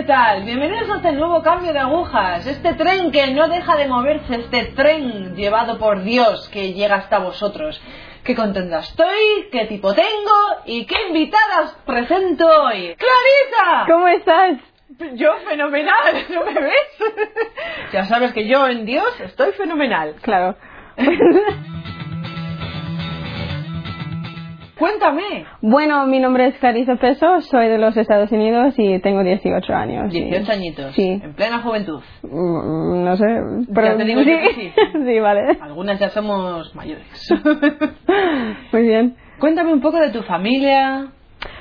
¿qué 0.00 0.06
tal? 0.06 0.44
Bienvenidos 0.44 0.88
a 0.88 0.96
este 0.96 1.12
nuevo 1.12 1.42
cambio 1.42 1.74
de 1.74 1.78
agujas, 1.78 2.46
este 2.46 2.72
tren 2.72 3.12
que 3.12 3.34
no 3.34 3.48
deja 3.48 3.76
de 3.76 3.86
moverse, 3.86 4.34
este 4.36 4.72
tren 4.74 5.36
llevado 5.36 5.78
por 5.78 6.02
Dios 6.02 6.48
que 6.48 6.72
llega 6.72 6.94
hasta 6.94 7.18
vosotros. 7.18 7.78
Qué 8.24 8.34
contenta 8.34 8.78
estoy, 8.78 9.50
qué 9.52 9.66
tipo 9.66 9.92
tengo 9.92 10.62
y 10.64 10.86
qué 10.86 10.94
invitadas 11.08 11.76
presento 11.84 12.46
hoy. 12.46 12.96
¡Clarisa! 12.96 13.84
¿Cómo 13.86 14.08
estás? 14.08 14.58
Yo 15.16 15.34
fenomenal, 15.46 16.14
¿no 16.30 16.46
me 16.46 16.54
ves? 16.54 17.12
ya 17.92 18.06
sabes 18.06 18.32
que 18.32 18.48
yo 18.48 18.68
en 18.68 18.86
Dios 18.86 19.20
estoy 19.20 19.52
fenomenal. 19.52 20.14
Claro. 20.22 20.56
Cuéntame. 24.80 25.44
Bueno, 25.60 26.06
mi 26.06 26.20
nombre 26.20 26.46
es 26.46 26.54
Clarisa 26.58 26.96
Peso, 26.96 27.42
soy 27.42 27.68
de 27.68 27.76
los 27.76 27.94
Estados 27.98 28.32
Unidos 28.32 28.72
y 28.78 28.98
tengo 29.00 29.22
18 29.22 29.74
años. 29.74 30.10
18 30.10 30.50
añitos. 30.50 30.94
Sí. 30.94 31.20
En 31.22 31.34
plena 31.34 31.58
juventud. 31.60 32.00
Mm, 32.22 33.04
No 33.04 33.14
sé, 33.18 33.26
pero 33.74 33.88
Ya 33.88 33.96
te 33.98 34.04
digo 34.04 34.22
yo 34.22 34.38
que 34.38 34.54
sí. 34.54 34.72
sí, 35.06 35.20
vale. 35.20 35.58
Algunas 35.60 36.00
ya 36.00 36.08
somos 36.08 36.74
mayores. 36.74 37.04
Muy 38.72 38.82
bien. 38.82 39.16
Cuéntame 39.38 39.70
un 39.74 39.82
poco 39.82 39.98
de 39.98 40.08
tu 40.12 40.22
familia. 40.22 41.08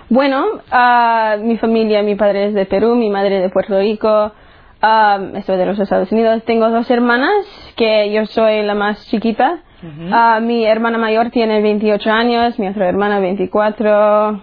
Bueno, 0.07 0.45
ah, 0.71 1.35
mi 1.41 1.57
familia, 1.57 2.01
mi 2.03 2.15
padre 2.15 2.45
es 2.45 2.53
de 2.53 2.65
Perú, 2.67 2.95
mi 2.95 3.09
madre 3.09 3.41
de 3.41 3.49
Puerto 3.49 3.77
Rico, 3.79 4.31
ah, 4.81 5.19
estoy 5.35 5.57
de 5.57 5.65
los 5.65 5.77
Estados 5.77 6.09
Unidos. 6.13 6.41
Tengo 6.45 6.69
dos 6.69 6.89
hermanas, 6.89 7.45
que 7.75 8.13
yo 8.13 8.25
soy 8.27 8.63
la 8.63 8.75
más 8.75 9.05
chiquita. 9.09 9.59
Ah, 10.11 10.39
mi 10.41 10.65
hermana 10.65 10.97
mayor 10.97 11.29
tiene 11.31 11.61
28 11.61 12.11
años, 12.11 12.59
mi 12.59 12.67
otra 12.67 12.89
hermana 12.89 13.19
24 13.19 14.41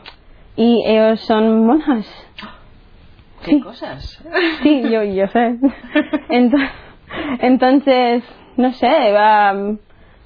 y 0.56 0.82
ellos 0.86 1.20
son 1.20 1.66
monjas. 1.66 2.06
¿Qué 3.44 3.50
Sí. 3.52 3.60
cosas? 3.60 4.24
Sí, 4.62 4.82
yo, 4.90 5.02
yo 5.04 5.26
sé. 5.28 5.56
Entonces, 6.30 6.70
entonces 7.40 8.24
no 8.56 8.72
sé, 8.72 8.88
ah, 9.16 9.54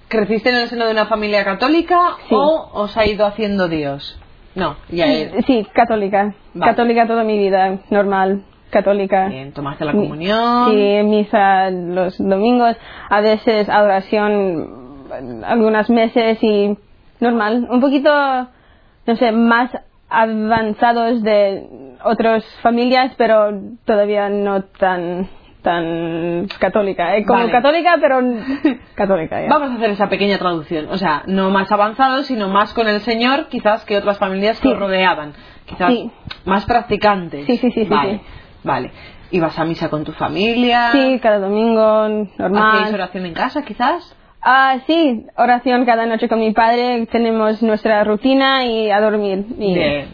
¿Creciste 0.08 0.48
en 0.50 0.56
el 0.56 0.69
seno 0.69 0.86
de 0.86 0.92
una 0.92 1.06
familia 1.06 1.45
católica 1.45 2.17
Sí. 2.28 2.34
o 2.34 2.70
os 2.72 2.97
ha 2.97 3.06
ido 3.06 3.27
haciendo 3.27 3.69
Dios? 3.69 4.19
No, 4.56 4.77
ya 4.89 5.06
es. 5.06 5.45
sí, 5.47 5.64
católica. 5.72 6.34
Vale. 6.55 6.70
Católica 6.72 7.06
toda 7.06 7.22
mi 7.22 7.39
vida, 7.39 7.78
normal, 7.91 8.42
católica. 8.70 9.28
Bien, 9.28 9.52
tomaste 9.52 9.84
la 9.84 9.92
comunión. 9.92 10.70
Sí, 10.72 11.02
misa 11.05 11.70
los 11.70 12.19
domingos, 12.19 12.77
a 13.08 13.20
veces 13.20 13.69
adoración 13.69 14.89
algunos 15.44 15.91
meses 15.91 16.39
y 16.42 16.77
normal, 17.20 17.66
un 17.70 17.80
poquito, 17.80 18.11
no 19.06 19.17
sé, 19.17 19.33
más 19.33 19.70
avanzados 20.08 21.22
de 21.22 21.97
otras 22.05 22.44
familias, 22.62 23.12
pero 23.17 23.52
todavía 23.84 24.28
no 24.28 24.62
tan 24.64 25.28
tan 25.62 26.48
católica, 26.58 27.17
eh, 27.19 27.25
como 27.27 27.41
Vale. 27.41 27.52
católica, 27.52 27.97
pero 28.00 28.20
católica. 28.94 29.42
ya. 29.42 29.48
Vamos 29.50 29.72
a 29.72 29.75
hacer 29.75 29.91
esa 29.91 30.08
pequeña 30.08 30.39
traducción. 30.39 30.86
O 30.91 30.97
sea, 30.97 31.22
no 31.27 31.50
más 31.50 31.70
avanzado, 31.70 32.22
sino 32.22 32.48
más 32.48 32.72
con 32.72 32.89
el 32.89 33.00
Señor, 33.00 33.48
quizás 33.48 33.84
que 33.84 33.98
otras 33.98 34.19
familias 34.19 34.58
que 34.58 34.72
rodeaban. 34.74 35.34
Quizás 35.67 35.92
Sí. 35.92 36.11
más 36.47 36.64
practicantes. 36.64 37.45
Sí, 37.45 37.58
sí, 37.58 37.70
sí, 37.72 37.84
Vale, 37.84 38.14
sí. 38.14 38.20
vale. 38.64 38.91
¿Ibas 39.33 39.58
a 39.58 39.64
misa 39.67 39.91
con 39.91 40.02
tu 40.02 40.12
familia? 40.12 40.92
Sí, 40.92 41.20
cada 41.22 41.39
domingo, 41.39 42.08
normal. 42.39 42.78
¿Hacéis 42.78 42.95
oración 42.95 43.27
en 43.27 43.34
casa, 43.34 43.62
quizás? 43.62 44.17
Ah, 44.42 44.78
sí, 44.86 45.27
oración 45.36 45.84
cada 45.84 46.06
noche 46.06 46.28
con 46.28 46.39
mi 46.40 46.52
padre, 46.52 47.06
tenemos 47.12 47.62
nuestra 47.62 48.02
rutina 48.05 48.64
y 48.64 48.90
a 48.90 49.01
dormir. 49.01 49.45
Y- 49.58 49.74
Bien, 49.74 50.06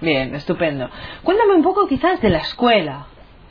bien, 0.00 0.34
estupendo. 0.34 0.88
Cuéntame 1.24 1.54
un 1.54 1.62
poco 1.62 1.86
quizás 1.86 2.20
de 2.20 2.28
la 2.30 2.38
escuela. 2.38 3.06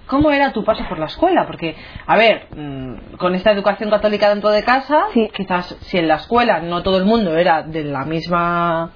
¿Cómo 0.05 0.31
era 0.31 0.51
tu 0.53 0.63
paso 0.63 0.83
por 0.89 0.97
la 0.97 1.05
escuela? 1.05 1.45
Porque, 1.45 1.75
a 2.07 2.17
ver, 2.17 2.47
mm, 2.55 3.17
con 3.17 3.35
esta 3.35 3.51
educación 3.51 3.89
católica 3.91 4.29
dentro 4.29 4.49
de 4.49 4.63
casa, 4.63 5.03
Sí. 5.13 5.29
quizás 5.35 5.65
si 5.81 5.97
en 5.99 6.07
la 6.07 6.15
escuela 6.15 6.59
no 6.61 6.81
todo 6.83 6.97
el 6.97 7.05
mundo 7.05 7.35
era 7.37 7.61
de 7.63 7.83
la 7.83 8.05
misma 8.05 8.91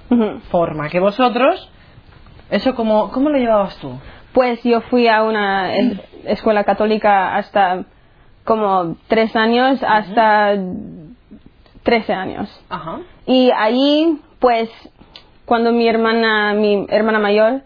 forma 0.50 0.88
que 0.88 0.98
vosotros, 1.00 1.70
¿eso 2.50 2.74
cómo, 2.74 3.10
cómo 3.12 3.28
lo 3.30 3.38
llevabas 3.38 3.76
tú? 3.78 3.92
Pues 4.32 4.60
yo 4.64 4.80
fui 4.82 5.06
a 5.06 5.22
una 5.22 5.76
es- 5.76 6.00
escuela 6.26 6.64
católica 6.64 7.36
hasta 7.36 7.84
como 8.44 8.96
tres 9.08 9.34
años, 9.36 9.82
hasta 9.86 10.54
trece 11.84 12.12
años. 12.12 12.48
Ajá. 12.68 12.98
Y 13.26 13.50
allí, 13.56 14.20
pues, 14.40 14.68
cuando 15.44 15.72
mi 15.72 15.86
hermana, 15.86 16.54
mi 16.54 16.86
hermana 16.88 17.20
mayor, 17.20 17.62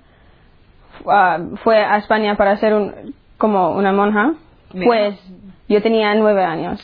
ah, 1.07 1.39
fue 1.65 1.79
a 1.79 1.97
España 1.97 2.37
para 2.37 2.57
ser 2.59 2.75
un, 2.75 3.15
como 3.39 3.71
una 3.71 3.93
monja, 3.93 4.35
Mira. 4.75 4.87
pues 4.87 5.21
yo 5.69 5.81
tenía 5.81 6.15
nueve 6.15 6.45
años. 6.45 6.81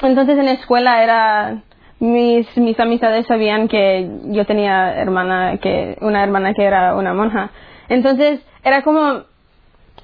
Entonces 0.00 0.38
en 0.38 0.46
la 0.46 0.52
escuela 0.52 1.02
era 1.02 1.62
mis 1.98 2.56
mis 2.56 2.80
amistades 2.80 3.26
sabían 3.26 3.68
que 3.68 4.10
yo 4.26 4.46
tenía 4.46 4.94
hermana 4.94 5.58
que 5.58 5.98
una 6.00 6.22
hermana 6.22 6.54
que 6.54 6.64
era 6.64 6.94
una 6.94 7.12
monja. 7.12 7.50
Entonces 7.88 8.40
era 8.64 8.82
como 8.82 9.24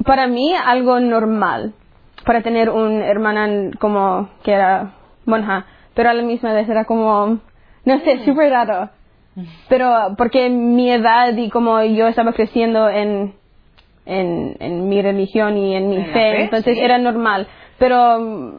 para 0.05 0.27
mí 0.27 0.53
algo 0.55 1.01
normal 1.01 1.73
para 2.25 2.43
tener 2.43 2.69
una 2.71 3.07
hermana 3.07 3.71
como 3.79 4.29
que 4.43 4.53
era 4.53 4.93
monja, 5.25 5.65
pero 5.97 6.11
a 6.11 6.15
la 6.15 6.23
misma 6.23 6.53
vez 6.53 6.69
era 6.69 6.85
como 6.85 7.41
no 7.85 8.01
sé, 8.01 8.25
súper 8.25 8.53
raro. 8.53 8.91
Pero 9.69 10.15
porque 10.17 10.49
mi 10.49 10.91
edad 10.91 11.37
y 11.37 11.51
como 11.51 11.83
yo 11.83 12.07
estaba 12.07 12.33
creciendo 12.33 12.89
en 12.89 13.35
en, 14.07 14.57
en 14.61 14.89
mi 14.89 15.03
religión 15.03 15.59
y 15.59 15.75
en 15.75 15.91
mi 15.91 15.97
fe, 16.05 16.13
fe, 16.13 16.43
entonces 16.43 16.79
sí. 16.79 16.83
era 16.83 16.99
normal. 16.99 17.47
Pero 17.79 18.21
mm, 18.21 18.59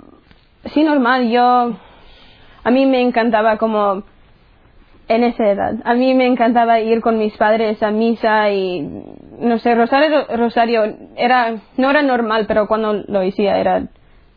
sí, 0.74 0.84
normal, 0.84 1.30
yo. 1.30 1.74
A 2.64 2.72
mí 2.72 2.86
me 2.86 3.02
encantaba 3.02 3.58
como. 3.58 4.04
En 5.09 5.24
esa 5.24 5.48
edad. 5.48 5.75
A 5.86 5.94
mí 5.94 6.14
me 6.14 6.28
encantaba 6.28 6.81
ir 6.81 7.00
con 7.00 7.18
mis 7.18 7.36
padres 7.38 7.81
a 7.81 7.92
misa 7.92 8.52
y. 8.52 8.81
No 9.40 9.58
sé, 9.59 9.74
Rosario, 9.74 10.25
Rosario 10.36 10.84
era. 11.16 11.56
No 11.78 11.90
era 11.90 12.02
normal, 12.02 12.46
pero 12.46 12.68
cuando 12.68 12.94
lo 12.94 13.22
hacía 13.22 13.58
era. 13.58 13.88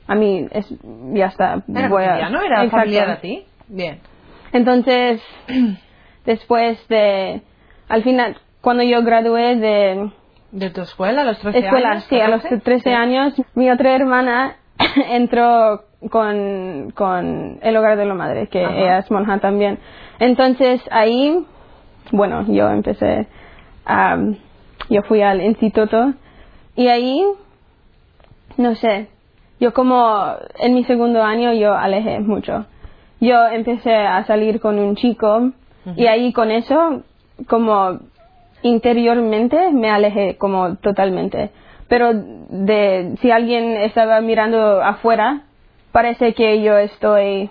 A 0.06 0.14
mí, 0.14 0.46
es, 0.50 0.66
ya 1.12 1.26
está. 1.26 1.62
¿Era 1.68 1.88
voy 1.88 2.02
a- 2.04 2.08
cotidiano? 2.08 2.40
¿Era 2.42 2.64
Exacto. 2.64 2.76
familiar 2.76 3.10
a 3.10 3.20
ti? 3.20 3.44
Bien. 3.68 4.00
Entonces, 4.52 5.22
después 6.26 6.86
de. 6.88 7.42
Al 7.88 8.02
final, 8.02 8.36
cuando 8.60 8.82
yo 8.82 9.02
gradué 9.02 9.56
de 9.56 10.10
¿De 10.52 10.70
tu 10.70 10.80
escuela 10.80 11.22
a 11.22 11.24
los 11.24 11.38
13 11.38 11.58
escuela, 11.60 11.90
años? 11.90 12.04
sí, 12.08 12.20
a 12.20 12.28
los 12.28 12.42
14? 12.42 12.62
13 12.64 12.82
Sí. 12.82 12.90
años, 12.94 13.34
mi 13.54 13.70
otra 13.70 13.94
hermana 13.94 14.56
entró 15.10 15.84
con, 16.10 16.90
con 16.94 17.58
el 17.62 17.76
hogar 17.76 17.96
de 17.96 18.04
la 18.06 18.14
madre, 18.14 18.48
que 18.48 18.64
Ajá. 18.64 18.76
ella 18.76 18.98
es 18.98 19.10
monja 19.10 19.38
también. 19.38 19.78
Entonces 20.18 20.80
ahí, 20.90 21.44
bueno, 22.10 22.44
yo 22.48 22.68
empecé, 22.70 23.28
a 23.86 24.16
yo 24.88 25.02
fui 25.02 25.22
al 25.22 25.40
instituto 25.40 26.14
y 26.74 26.88
ahí, 26.88 27.24
no 28.56 28.74
sé, 28.74 29.08
yo 29.60 29.72
como 29.74 30.34
en 30.58 30.74
mi 30.74 30.84
segundo 30.84 31.22
año 31.22 31.52
yo 31.52 31.74
alejé 31.74 32.18
mucho. 32.20 32.64
Yo 33.20 33.46
empecé 33.46 33.94
a 33.94 34.24
salir 34.24 34.60
con 34.60 34.78
un 34.78 34.96
chico 34.96 35.52
y 35.96 36.06
ahí 36.06 36.32
con 36.32 36.50
eso, 36.50 37.02
como 37.46 38.00
interiormente 38.62 39.70
me 39.72 39.90
alejé 39.90 40.36
como 40.36 40.76
totalmente. 40.76 41.50
Pero 41.88 42.12
de 42.14 43.16
si 43.20 43.30
alguien 43.30 43.72
estaba 43.72 44.20
mirando 44.20 44.82
afuera, 44.82 45.42
parece 45.92 46.34
que 46.34 46.62
yo 46.62 46.78
estoy 46.78 47.50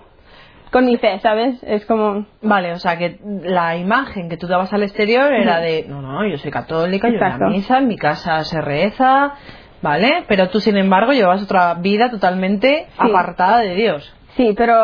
con 0.72 0.86
mi 0.86 0.98
fe, 0.98 1.20
¿sabes? 1.20 1.62
Es 1.64 1.86
como 1.86 2.26
Vale, 2.42 2.74
o 2.74 2.80
sea 2.80 2.98
que 2.98 3.20
la 3.44 3.76
imagen 3.76 4.30
que 4.30 4.38
tú 4.38 4.48
dabas 4.48 4.72
al 4.72 4.84
exterior 4.84 5.34
era 5.34 5.60
de, 5.60 5.86
no, 5.88 6.02
no, 6.02 6.26
yo 6.28 6.38
soy 6.38 6.52
católica, 6.52 7.10
yo 7.10 7.20
voy 7.20 7.48
a 7.48 7.50
misa, 7.50 7.80
en 7.80 7.88
mi 7.88 7.98
casa 7.98 8.44
se 8.44 8.62
reza, 8.62 9.34
¿vale? 9.82 10.26
Pero 10.28 10.50
tú, 10.50 10.60
sin 10.60 10.78
embargo, 10.78 11.14
llevas 11.14 11.44
otra 11.44 11.74
vida 11.76 12.10
totalmente 12.10 12.88
apartada 12.98 13.60
de 13.60 13.76
Dios. 13.76 14.14
Sí, 14.36 14.54
pero 14.56 14.76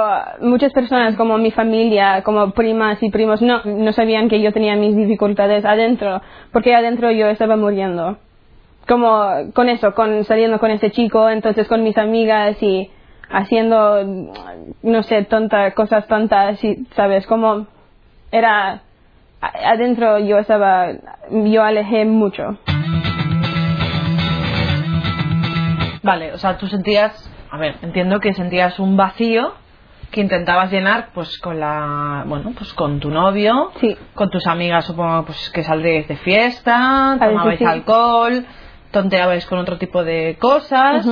muchas 0.41 0.73
personas 0.73 1.15
como 1.15 1.37
mi 1.37 1.51
familia, 1.51 2.23
como 2.23 2.51
primas 2.51 3.01
y 3.01 3.09
primos, 3.09 3.41
no, 3.41 3.63
no 3.63 3.93
sabían 3.93 4.27
que 4.27 4.41
yo 4.41 4.51
tenía 4.51 4.75
mis 4.75 4.95
dificultades 4.95 5.63
adentro, 5.63 6.21
porque 6.51 6.75
adentro 6.75 7.11
yo 7.11 7.27
estaba 7.27 7.55
muriendo. 7.55 8.17
Como 8.87 9.51
con 9.53 9.69
eso, 9.69 9.93
con 9.93 10.23
saliendo 10.25 10.59
con 10.59 10.71
ese 10.71 10.91
chico, 10.91 11.29
entonces 11.29 11.67
con 11.67 11.83
mis 11.83 11.97
amigas 11.97 12.61
y 12.61 12.91
haciendo, 13.29 14.03
no 14.83 15.03
sé, 15.03 15.23
tontas, 15.23 15.73
cosas 15.73 16.05
tontas, 16.07 16.63
y, 16.63 16.85
¿sabes? 16.95 17.25
Como 17.25 17.65
era, 18.31 18.81
adentro 19.41 20.19
yo 20.19 20.37
estaba, 20.37 20.87
yo 21.29 21.63
alejé 21.63 22.05
mucho. 22.05 22.57
Vale, 26.05 26.33
o 26.33 26.37
sea, 26.37 26.57
tú 26.57 26.67
sentías, 26.67 27.11
a 27.51 27.57
ver, 27.57 27.77
entiendo 27.81 28.19
que 28.19 28.31
sentías 28.33 28.77
un 28.79 28.95
vacío 28.95 29.55
que 30.11 30.21
intentabas 30.21 30.71
llenar 30.71 31.09
pues 31.13 31.37
con 31.39 31.59
la 31.59 32.23
bueno 32.27 32.53
pues 32.57 32.71
con 32.73 32.99
tu 32.99 33.09
novio 33.09 33.71
Sí. 33.81 33.97
con 34.13 34.29
tus 34.29 34.45
amigas 34.47 34.85
supongo 34.85 35.25
pues 35.25 35.49
que 35.49 35.63
saldréis 35.63 36.07
de 36.07 36.15
fiesta 36.17 37.17
tomabais 37.19 37.57
sí. 37.59 37.65
alcohol 37.65 38.45
tonteabais 38.91 39.45
con 39.47 39.57
otro 39.59 39.77
tipo 39.77 40.03
de 40.05 40.37
cosas. 40.39 41.05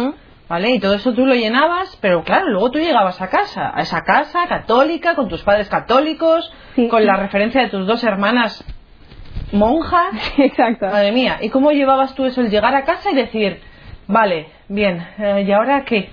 ¿vale? 0.47 0.69
Y 0.75 0.79
todo 0.79 0.93
eso 0.93 1.11
tú 1.13 1.25
lo 1.25 1.33
llenabas, 1.33 1.97
pero 2.01 2.23
claro, 2.23 2.47
luego 2.49 2.69
tú 2.69 2.77
llegabas 2.77 3.19
a 3.19 3.27
casa, 3.29 3.71
a 3.75 3.81
esa 3.81 4.01
casa 4.01 4.45
católica, 4.47 5.15
con 5.15 5.27
tus 5.27 5.41
padres 5.41 5.67
católicos, 5.69 6.53
Sí. 6.75 6.87
con 6.87 7.03
la 7.05 7.15
referencia 7.17 7.61
de 7.61 7.69
tus 7.69 7.87
dos 7.87 8.03
hermanas 8.03 8.63
monjas. 9.51 10.13
Exacto. 10.37 10.85
Madre 10.85 11.11
mía, 11.11 11.37
¿y 11.41 11.49
cómo 11.49 11.71
llevabas 11.71 12.13
tú 12.15 12.25
eso, 12.25 12.41
el 12.41 12.49
llegar 12.51 12.75
a 12.75 12.83
casa 12.83 13.11
y 13.11 13.15
decir, 13.15 13.61
vale, 14.07 14.47
bien, 14.67 15.05
eh, 15.17 15.43
¿y 15.47 15.51
ahora 15.51 15.83
qué? 15.85 16.09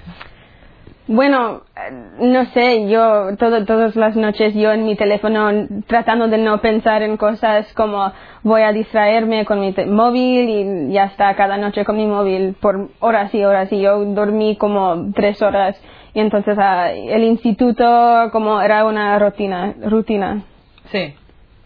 Bueno, 1.07 1.63
eh, 1.77 1.93
no 2.21 2.45
sé, 2.47 2.89
yo 2.89 3.37
todo, 3.37 3.65
todas 3.65 3.97
las 3.97 4.15
noches 4.15 4.55
yo 4.55 4.71
en 4.71 4.85
mi 4.85 4.95
teléfono 4.95 5.67
tratando 5.87 6.29
de 6.29 6.39
no 6.39 6.61
pensar 6.61 7.03
en 7.03 7.17
cosas 7.17 7.73
como 7.75 8.13
voy 8.45 8.63
a 8.63 8.73
distraerme 8.73 9.45
con 9.45 9.61
mi 9.61 9.75
móvil 9.87 10.49
y 10.49 10.93
ya 10.93 11.05
está 11.05 11.35
cada 11.35 11.57
noche 11.57 11.85
con 11.85 11.97
mi 11.97 12.07
móvil 12.07 12.55
por 12.61 12.91
horas 13.01 13.35
y 13.35 13.45
horas 13.45 13.73
y 13.73 13.81
yo 13.81 14.05
dormí 14.05 14.57
como 14.57 15.13
tres 15.13 15.43
horas 15.43 15.81
y 16.15 16.21
entonces 16.21 16.57
ah, 16.61 16.93
el 16.93 17.25
instituto 17.25 18.29
como 18.31 18.61
era 18.61 18.85
una 18.85 19.19
rutina, 19.19 19.75
rutina. 19.83 20.43
Sí. 20.91 21.15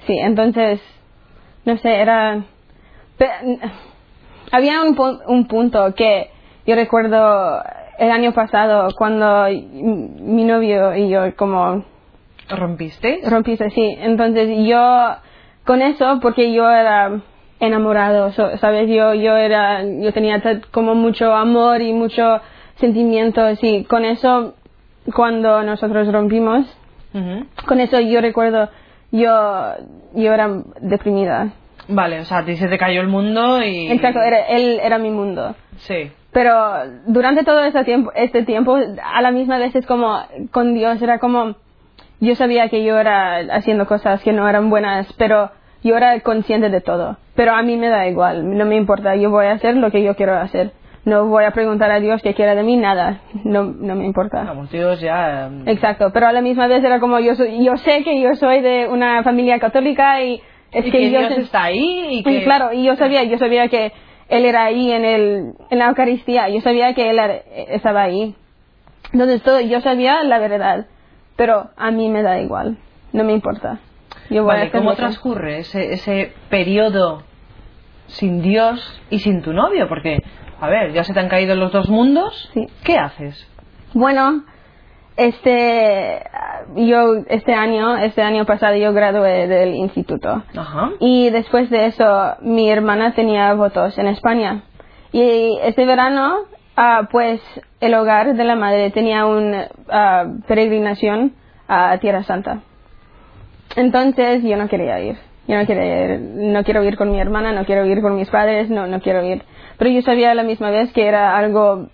Sí, 0.07 0.19
entonces, 0.19 0.81
no 1.65 1.77
sé, 1.79 1.97
era... 1.97 2.45
Había 4.57 4.83
un, 4.83 4.95
pu- 4.97 5.21
un 5.27 5.47
punto 5.49 5.95
que 5.95 6.31
yo 6.67 6.75
recuerdo 6.77 7.61
el 7.99 8.11
año 8.11 8.33
pasado 8.33 8.89
cuando 8.97 9.47
mi 9.49 10.45
novio 10.45 10.95
y 10.95 11.09
yo 11.09 11.35
como 11.37 11.85
¿Rompiste? 12.49 13.21
rompiste, 13.29 13.71
sí. 13.71 13.97
Entonces 14.01 14.49
yo, 14.67 15.17
con 15.65 15.83
eso, 15.83 16.19
porque 16.21 16.53
yo 16.53 16.71
era 16.71 17.21
enamorado, 17.59 18.31
¿sabes? 18.33 18.89
Yo, 18.89 19.15
yo 19.15 19.37
era, 19.37 19.83
yo 19.85 20.13
tenía 20.13 20.41
como 20.71 20.95
mucho 20.95 21.33
amor 21.35 21.81
y 21.81 21.93
mucho 21.93 22.41
sentimiento, 22.77 23.41
y 23.63 23.85
con 23.85 24.05
eso, 24.05 24.55
cuando 25.15 25.63
nosotros 25.63 26.13
rompimos, 26.13 26.67
con 27.67 27.81
eso 27.81 27.99
yo 28.01 28.21
recuerdo, 28.21 28.69
yo, 29.11 29.31
yo 30.15 30.33
era 30.33 30.49
deprimida. 30.81 31.49
Vale, 31.89 32.21
o 32.21 32.25
sea, 32.25 32.39
a 32.39 32.45
ti 32.45 32.57
se 32.57 32.69
te 32.69 32.79
cayó 32.79 33.01
el 33.01 33.09
mundo 33.09 33.63
y... 33.63 33.91
Exacto, 33.91 34.21
era, 34.21 34.47
él 34.49 34.81
era 34.83 34.99
mi 34.99 35.11
mundo. 35.11 35.55
Sí. 35.77 36.11
Pero 36.33 36.53
durante 37.07 37.45
todo 37.45 37.63
ese 37.65 37.85
tiempo, 37.85 38.11
este 38.15 38.43
tiempo, 38.43 38.77
a 38.77 39.23
la 39.23 39.31
misma 39.31 39.59
vez 39.59 39.75
es 39.77 39.87
como 39.87 40.19
con 40.51 40.75
Dios, 40.75 41.01
era 41.01 41.19
como, 41.19 41.55
yo 42.21 42.35
sabía 42.35 42.69
que 42.69 42.83
yo 42.85 42.99
era 42.99 43.39
haciendo 43.55 43.87
cosas 43.87 44.23
que 44.23 44.33
no 44.33 44.49
eran 44.49 44.69
buenas, 44.69 45.13
pero 45.13 45.51
yo 45.83 45.97
era 45.97 46.19
consciente 46.21 46.71
de 46.71 46.81
todo. 46.81 47.19
Pero 47.37 47.55
a 47.55 47.63
mí 47.63 47.77
me 47.77 47.89
da 47.89 48.09
igual, 48.09 48.57
no 48.57 48.65
me 48.65 48.77
importa, 48.77 49.15
yo 49.15 49.31
voy 49.31 49.47
a 49.47 49.53
hacer 49.53 49.77
lo 49.77 49.91
que 49.91 50.03
yo 50.03 50.17
quiero 50.17 50.37
hacer. 50.37 50.73
No 51.05 51.27
voy 51.27 51.45
a 51.45 51.51
preguntar 51.51 51.91
a 51.91 52.01
Dios 52.01 52.23
qué 52.23 52.33
quiere 52.33 52.57
de 52.57 52.63
mí, 52.63 52.79
nada, 52.79 53.21
no, 53.45 53.65
no 53.65 53.95
me 53.95 54.07
importa. 54.07 54.43
Vamos, 54.43 54.71
Dios, 54.73 55.01
ya... 55.01 55.51
mm, 55.53 55.69
Exacto, 55.69 56.11
pero 56.15 56.27
a 56.27 56.33
la 56.33 56.41
misma 56.41 56.67
vez 56.67 56.83
era 56.83 56.99
como 56.99 57.21
yo 57.21 57.35
soy, 57.35 57.63
yo 57.63 57.77
sé 57.77 58.03
que 58.03 58.21
yo 58.21 58.35
soy 58.35 58.63
de 58.63 58.89
una 58.89 59.23
familia 59.23 59.59
católica 59.61 60.23
y 60.23 60.41
es 60.75 60.87
y 60.87 60.91
que, 60.91 61.09
Dios 61.09 61.31
está 61.33 61.65
ahí 61.65 62.07
y 62.11 62.19
y 62.19 62.23
que... 62.23 62.45
claro, 62.45 62.73
y 62.73 62.85
yo 62.85 62.97
sabía, 62.97 63.25
yo 63.25 63.39
sabía 63.39 63.69
que 63.69 63.93
él 64.29 64.45
era 64.45 64.65
ahí 64.65 64.91
en 64.93 65.05
el 65.05 65.53
en 65.71 65.79
la 65.79 65.87
Eucaristía, 65.89 66.49
yo 66.49 66.61
sabía 66.61 66.95
que 66.95 67.11
él 67.11 67.19
era- 67.19 67.37
estaba 67.69 68.03
ahí. 68.03 68.35
Entonces 69.13 69.43
todo, 69.43 69.61
yo 69.61 69.81
sabía 69.81 70.23
la 70.25 70.39
verdad, 70.39 70.87
pero 71.37 71.71
a 71.77 71.91
mí 71.91 72.09
me 72.09 72.23
da 72.23 72.41
igual, 72.41 72.79
no 73.13 73.25
me 73.25 73.33
importa. 73.33 73.79
Yo 74.31 74.43
voy 74.43 74.53
a 74.53 74.55
Vale, 74.57 74.69
hacer 74.69 74.81
¿cómo 74.81 74.95
transcurre 74.95 75.59
ese, 75.59 75.93
ese 75.93 76.33
periodo 76.49 77.23
sin 78.07 78.43
Dios 78.43 79.01
y 79.11 79.19
sin 79.19 79.43
tu 79.43 79.53
novio? 79.53 79.87
Porque, 79.89 80.23
a 80.61 80.69
ver, 80.69 80.93
ya 80.93 81.05
se 81.05 81.13
te 81.13 81.21
han 81.21 81.29
caído 81.29 81.55
los 81.57 81.73
dos 81.73 81.89
mundos. 81.91 82.51
Sí. 82.55 82.67
¿Qué 82.83 82.97
haces? 82.97 83.47
Bueno, 83.93 84.45
este 85.17 86.23
yo 86.77 87.17
este 87.29 87.55
año, 87.55 87.97
este 87.99 88.23
año 88.23 88.45
pasado 88.47 88.77
yo 88.77 88.93
gradué 88.93 89.47
del 89.47 89.75
instituto. 89.75 90.43
Ajá. 90.57 90.91
Y 91.01 91.31
después 91.31 91.71
de 91.71 91.87
eso, 91.87 92.35
mi 92.41 92.71
hermana 92.71 93.15
tenía 93.15 93.53
votos 93.55 93.97
en 93.99 94.07
España. 94.09 94.63
Y 95.13 95.59
este 95.63 95.85
verano, 95.87 96.39
ah, 96.77 97.09
pues 97.11 97.41
el 97.81 97.95
hogar 97.95 98.35
de 98.35 98.45
la 98.45 98.57
madre 98.57 98.91
tenía 98.91 99.27
una 99.27 99.69
peregrinación 100.49 101.35
a 101.69 101.99
Tierra 101.99 102.23
Santa. 102.25 102.61
Entonces 103.77 104.43
yo 104.43 104.57
no 104.57 104.69
quería 104.69 105.01
ir. 105.01 105.17
Yo 105.47 105.57
no 105.57 105.67
quería 105.67 106.15
ir. 106.15 106.21
No 106.21 106.65
quiero 106.65 106.83
ir 106.85 106.97
con 106.97 107.11
mi 107.11 107.21
hermana, 107.21 107.53
no 107.53 107.65
quiero 107.65 107.85
ir 107.87 108.01
con 108.01 108.17
mis 108.17 108.31
padres, 108.31 108.71
no, 108.71 108.87
no 108.87 109.01
quiero 109.01 109.23
ir. 109.25 109.43
Pero 109.79 109.91
yo 109.91 110.03
sabía 110.03 110.31
a 110.31 110.35
la 110.35 110.43
misma 110.43 110.71
vez 110.71 110.93
que 110.93 111.07
era 111.07 111.37
algo 111.37 111.89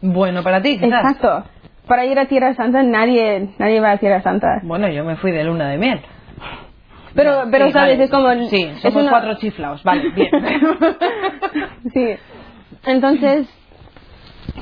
Bueno 0.00 0.42
para 0.42 0.60
ti, 0.60 0.78
quizás. 0.78 1.04
exacto. 1.04 1.44
Para 1.92 2.06
ir 2.06 2.18
a 2.18 2.24
Tierra 2.24 2.54
Santa 2.54 2.82
nadie, 2.82 3.50
nadie 3.58 3.78
va 3.78 3.90
a 3.90 3.98
Tierra 3.98 4.22
Santa. 4.22 4.60
Bueno, 4.62 4.88
yo 4.88 5.04
me 5.04 5.16
fui 5.16 5.30
de 5.30 5.44
luna 5.44 5.68
de 5.68 5.76
miel. 5.76 6.00
Pero, 7.14 7.42
pero 7.50 7.66
sí, 7.66 7.72
sabes, 7.72 7.98
vale. 7.98 8.04
es 8.04 8.10
como... 8.10 8.48
Sí, 8.48 8.62
es 8.62 8.80
somos 8.80 9.02
una- 9.02 9.10
cuatro 9.10 9.34
chiflaos. 9.34 9.82
Vale, 9.82 10.08
bien. 10.08 10.30
sí. 11.92 12.16
Entonces, 12.86 13.46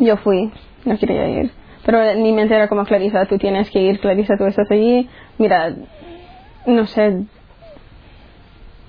yo 0.01 0.17
fui, 0.17 0.51
no 0.85 0.99
quería 0.99 1.29
ir. 1.29 1.53
Pero 1.87 2.03
en 2.03 2.21
mi 2.21 2.33
mente 2.33 2.57
era 2.57 2.67
como, 2.67 2.85
Clarisa, 2.85 3.25
tú 3.27 3.39
tienes 3.39 3.71
que 3.71 3.79
ir, 3.79 4.01
Clarisa, 4.01 4.37
tú 4.37 4.47
estás 4.47 4.69
allí. 4.69 5.09
Mira, 5.39 5.73
no 6.67 6.87
sé, 6.87 7.27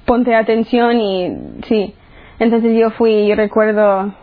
ponte 0.07 0.33
atención 0.33 0.99
y 0.99 1.61
sí. 1.67 1.93
Entonces 2.39 2.75
yo 2.75 2.89
fui, 2.89 3.27
yo 3.27 3.35
recuerdo, 3.35 4.15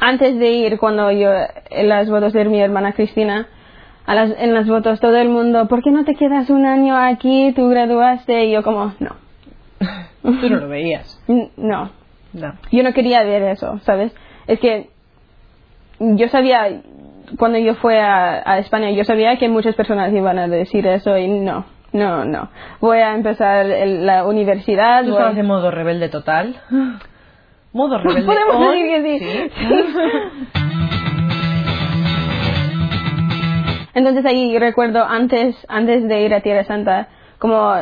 antes 0.00 0.38
de 0.38 0.50
ir, 0.50 0.78
cuando 0.78 1.10
yo, 1.12 1.30
en 1.70 1.88
las 1.88 2.08
bodas 2.10 2.32
de 2.32 2.44
mi 2.46 2.60
hermana 2.60 2.92
Cristina, 2.92 3.46
a 4.06 4.14
las, 4.14 4.32
en 4.38 4.54
las 4.54 4.66
fotos 4.66 4.98
todo 5.00 5.16
el 5.16 5.28
mundo, 5.28 5.68
¿por 5.68 5.82
qué 5.82 5.90
no 5.90 6.04
te 6.04 6.14
quedas 6.14 6.50
un 6.50 6.64
año 6.66 6.96
aquí? 6.96 7.52
Tú 7.54 7.68
graduaste 7.68 8.44
y 8.46 8.52
yo 8.52 8.62
como, 8.62 8.94
no, 8.98 9.16
Tú 10.22 10.48
no 10.50 10.56
lo 10.56 10.68
veías. 10.68 11.22
No, 11.56 11.90
No. 12.32 12.54
yo 12.72 12.82
no 12.82 12.92
quería 12.92 13.22
ver 13.22 13.42
eso, 13.42 13.78
¿sabes? 13.80 14.12
Es 14.46 14.58
que 14.60 14.90
yo 16.00 16.28
sabía, 16.28 16.80
cuando 17.38 17.58
yo 17.58 17.74
fui 17.76 17.94
a, 17.94 18.42
a 18.50 18.58
España, 18.58 18.90
yo 18.90 19.04
sabía 19.04 19.36
que 19.36 19.48
muchas 19.48 19.74
personas 19.74 20.12
iban 20.12 20.38
a 20.38 20.48
decir 20.48 20.86
eso 20.86 21.16
y 21.18 21.28
no, 21.28 21.64
no, 21.92 22.24
no. 22.24 22.48
Voy 22.80 22.98
a 22.98 23.14
empezar 23.14 23.66
el- 23.66 24.06
la 24.06 24.24
universidad. 24.26 25.00
¿Tú 25.04 25.10
voy- 25.10 25.18
estabas 25.18 25.38
en 25.38 25.46
modo 25.46 25.70
rebelde 25.70 26.08
total? 26.08 26.56
Modo 27.72 27.98
rebelde 27.98 28.26
Podemos 28.26 28.56
on. 28.56 28.72
decir 28.72 28.88
que 28.88 29.18
sí. 29.18 29.24
Entonces 33.94 34.24
ahí 34.24 34.58
recuerdo 34.58 35.04
antes, 35.04 35.56
antes 35.68 36.06
de 36.06 36.22
ir 36.22 36.32
a 36.34 36.40
Tierra 36.40 36.64
Santa, 36.64 37.08
como 37.38 37.74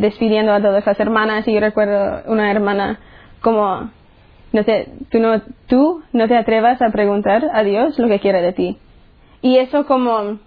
despidiendo 0.00 0.52
a 0.52 0.60
todas 0.60 0.86
las 0.86 1.00
hermanas 1.00 1.46
y 1.46 1.52
yo 1.52 1.60
recuerdo 1.60 2.22
una 2.26 2.50
hermana 2.50 2.98
como, 3.42 3.90
no 4.52 4.62
sé, 4.62 4.88
tú 5.10 5.18
no, 5.20 5.42
tú 5.66 6.02
no 6.12 6.28
te 6.28 6.36
atrevas 6.36 6.80
a 6.80 6.90
preguntar 6.90 7.50
a 7.52 7.62
Dios 7.62 7.98
lo 7.98 8.08
que 8.08 8.20
quiere 8.20 8.40
de 8.40 8.52
ti. 8.52 8.78
Y 9.42 9.58
eso 9.58 9.86
como, 9.86 10.38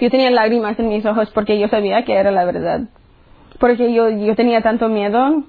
yo 0.00 0.10
tenía 0.10 0.30
lágrimas 0.30 0.78
en 0.78 0.88
mis 0.88 1.04
ojos 1.04 1.30
porque 1.34 1.58
yo 1.58 1.68
sabía 1.68 2.04
que 2.04 2.14
era 2.14 2.30
la 2.30 2.44
verdad. 2.44 2.82
Porque 3.60 3.92
yo, 3.92 4.08
yo 4.08 4.34
tenía 4.34 4.62
tanto 4.62 4.88
miedo 4.88 5.42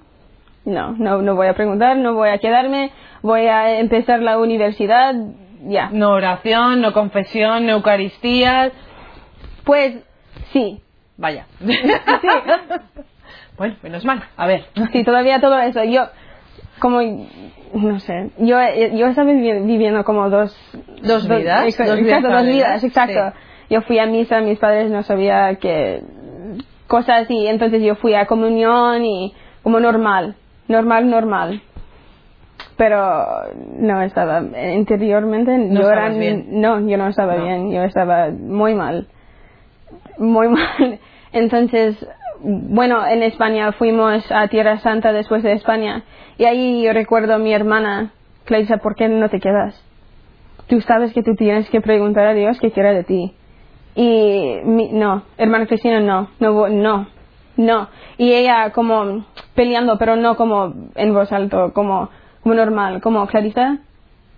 no, 0.70 0.94
no, 0.94 1.22
no 1.22 1.36
voy 1.36 1.48
a 1.48 1.54
preguntar, 1.54 1.98
no 1.98 2.14
voy 2.14 2.30
a 2.30 2.38
quedarme, 2.38 2.92
voy 3.22 3.48
a 3.48 3.80
empezar 3.80 4.22
la 4.22 4.38
universidad, 4.38 5.14
ya. 5.64 5.90
No 5.92 6.12
oración, 6.12 6.82
no 6.82 6.94
confesión, 6.94 7.66
no 7.66 7.74
Eucaristía. 7.74 8.72
Pues 9.66 9.98
sí, 10.54 10.82
Vaya. 11.20 11.48
bueno, 13.58 13.76
menos 13.84 14.06
mal. 14.06 14.24
A 14.38 14.48
ver. 14.48 14.66
sí, 14.94 15.04
todavía 15.04 15.42
todo 15.42 15.60
eso. 15.60 15.84
Yo, 15.84 16.04
como, 16.80 17.02
no 17.74 18.00
sé, 18.00 18.30
yo, 18.38 18.58
yo 18.94 19.08
estaba 19.08 19.30
vivi- 19.32 19.66
viviendo 19.66 20.06
como 20.06 20.30
dos... 20.30 20.56
Dos 21.04 21.28
vidas, 21.28 21.62
dos 21.66 21.74
exacto, 21.74 21.96
vidas 21.98 22.24
dos 22.24 22.46
vidas, 22.46 22.84
exacto. 22.84 23.34
Yo 23.70 23.82
fui 23.82 24.00
a 24.00 24.06
misa, 24.06 24.40
mis 24.40 24.58
padres 24.60 24.90
no 24.90 25.04
sabían 25.04 25.58
que... 25.58 26.02
Cosas 26.88 27.30
y 27.30 27.46
entonces 27.48 27.84
yo 27.84 27.96
fui 27.96 28.16
a 28.16 28.26
comunión 28.26 29.04
y 29.06 29.34
como 29.62 29.80
normal, 29.80 30.36
normal, 30.70 31.10
normal. 31.10 31.62
Pero 32.78 33.26
no 33.78 34.02
estaba, 34.02 34.42
interiormente 34.74 35.58
No 35.58 35.82
yo 35.82 35.90
era, 35.92 36.10
bien. 36.10 36.62
no, 36.62 36.80
yo 36.88 36.98
no 36.98 37.08
estaba 37.10 37.36
No. 37.36 37.44
bien, 37.44 37.72
yo 37.72 37.84
estaba 37.84 38.30
muy 38.30 38.74
mal. 38.74 39.08
muy 40.18 40.48
mal. 40.50 41.00
Entonces, 41.34 41.96
bueno, 42.42 43.06
en 43.06 43.22
España 43.24 43.72
fuimos 43.74 44.24
a 44.32 44.48
Tierra 44.48 44.80
Santa 44.80 45.12
después 45.12 45.44
de 45.44 45.54
España 45.54 46.04
y 46.38 46.46
ahí 46.46 46.82
yo 46.84 46.94
recuerdo 46.94 47.34
a 47.34 47.38
mi 47.38 47.54
hermana, 47.54 48.12
Clarissa, 48.46 48.78
¿por 48.78 48.96
qué 48.96 49.10
no 49.10 49.30
te 49.30 49.40
quedas? 49.40 49.84
Tú 50.68 50.80
sabes 50.82 51.14
que 51.14 51.24
tú 51.24 51.36
tienes 51.36 51.70
que 51.70 51.82
preguntar 51.82 52.28
a 52.28 52.34
Dios 52.34 52.58
qué 52.62 52.72
quiere 52.72 52.94
de 52.94 53.04
ti. 53.04 53.34
Y 53.96 54.60
mi- 54.64 54.92
no, 54.94 55.24
hermana 55.38 55.66
Cristina, 55.66 56.00
no, 56.00 56.30
no, 56.40 56.70
no, 56.70 57.08
no. 57.58 57.88
Y 58.18 58.32
ella 58.34 58.72
como 58.72 59.26
peleando, 59.60 59.98
pero 59.98 60.16
no 60.16 60.38
como 60.38 60.74
en 60.96 61.14
voz 61.14 61.30
alto, 61.34 61.74
como 61.74 62.10
como 62.42 62.56
normal, 62.56 63.02
como 63.02 63.28
Clarisa, 63.28 63.80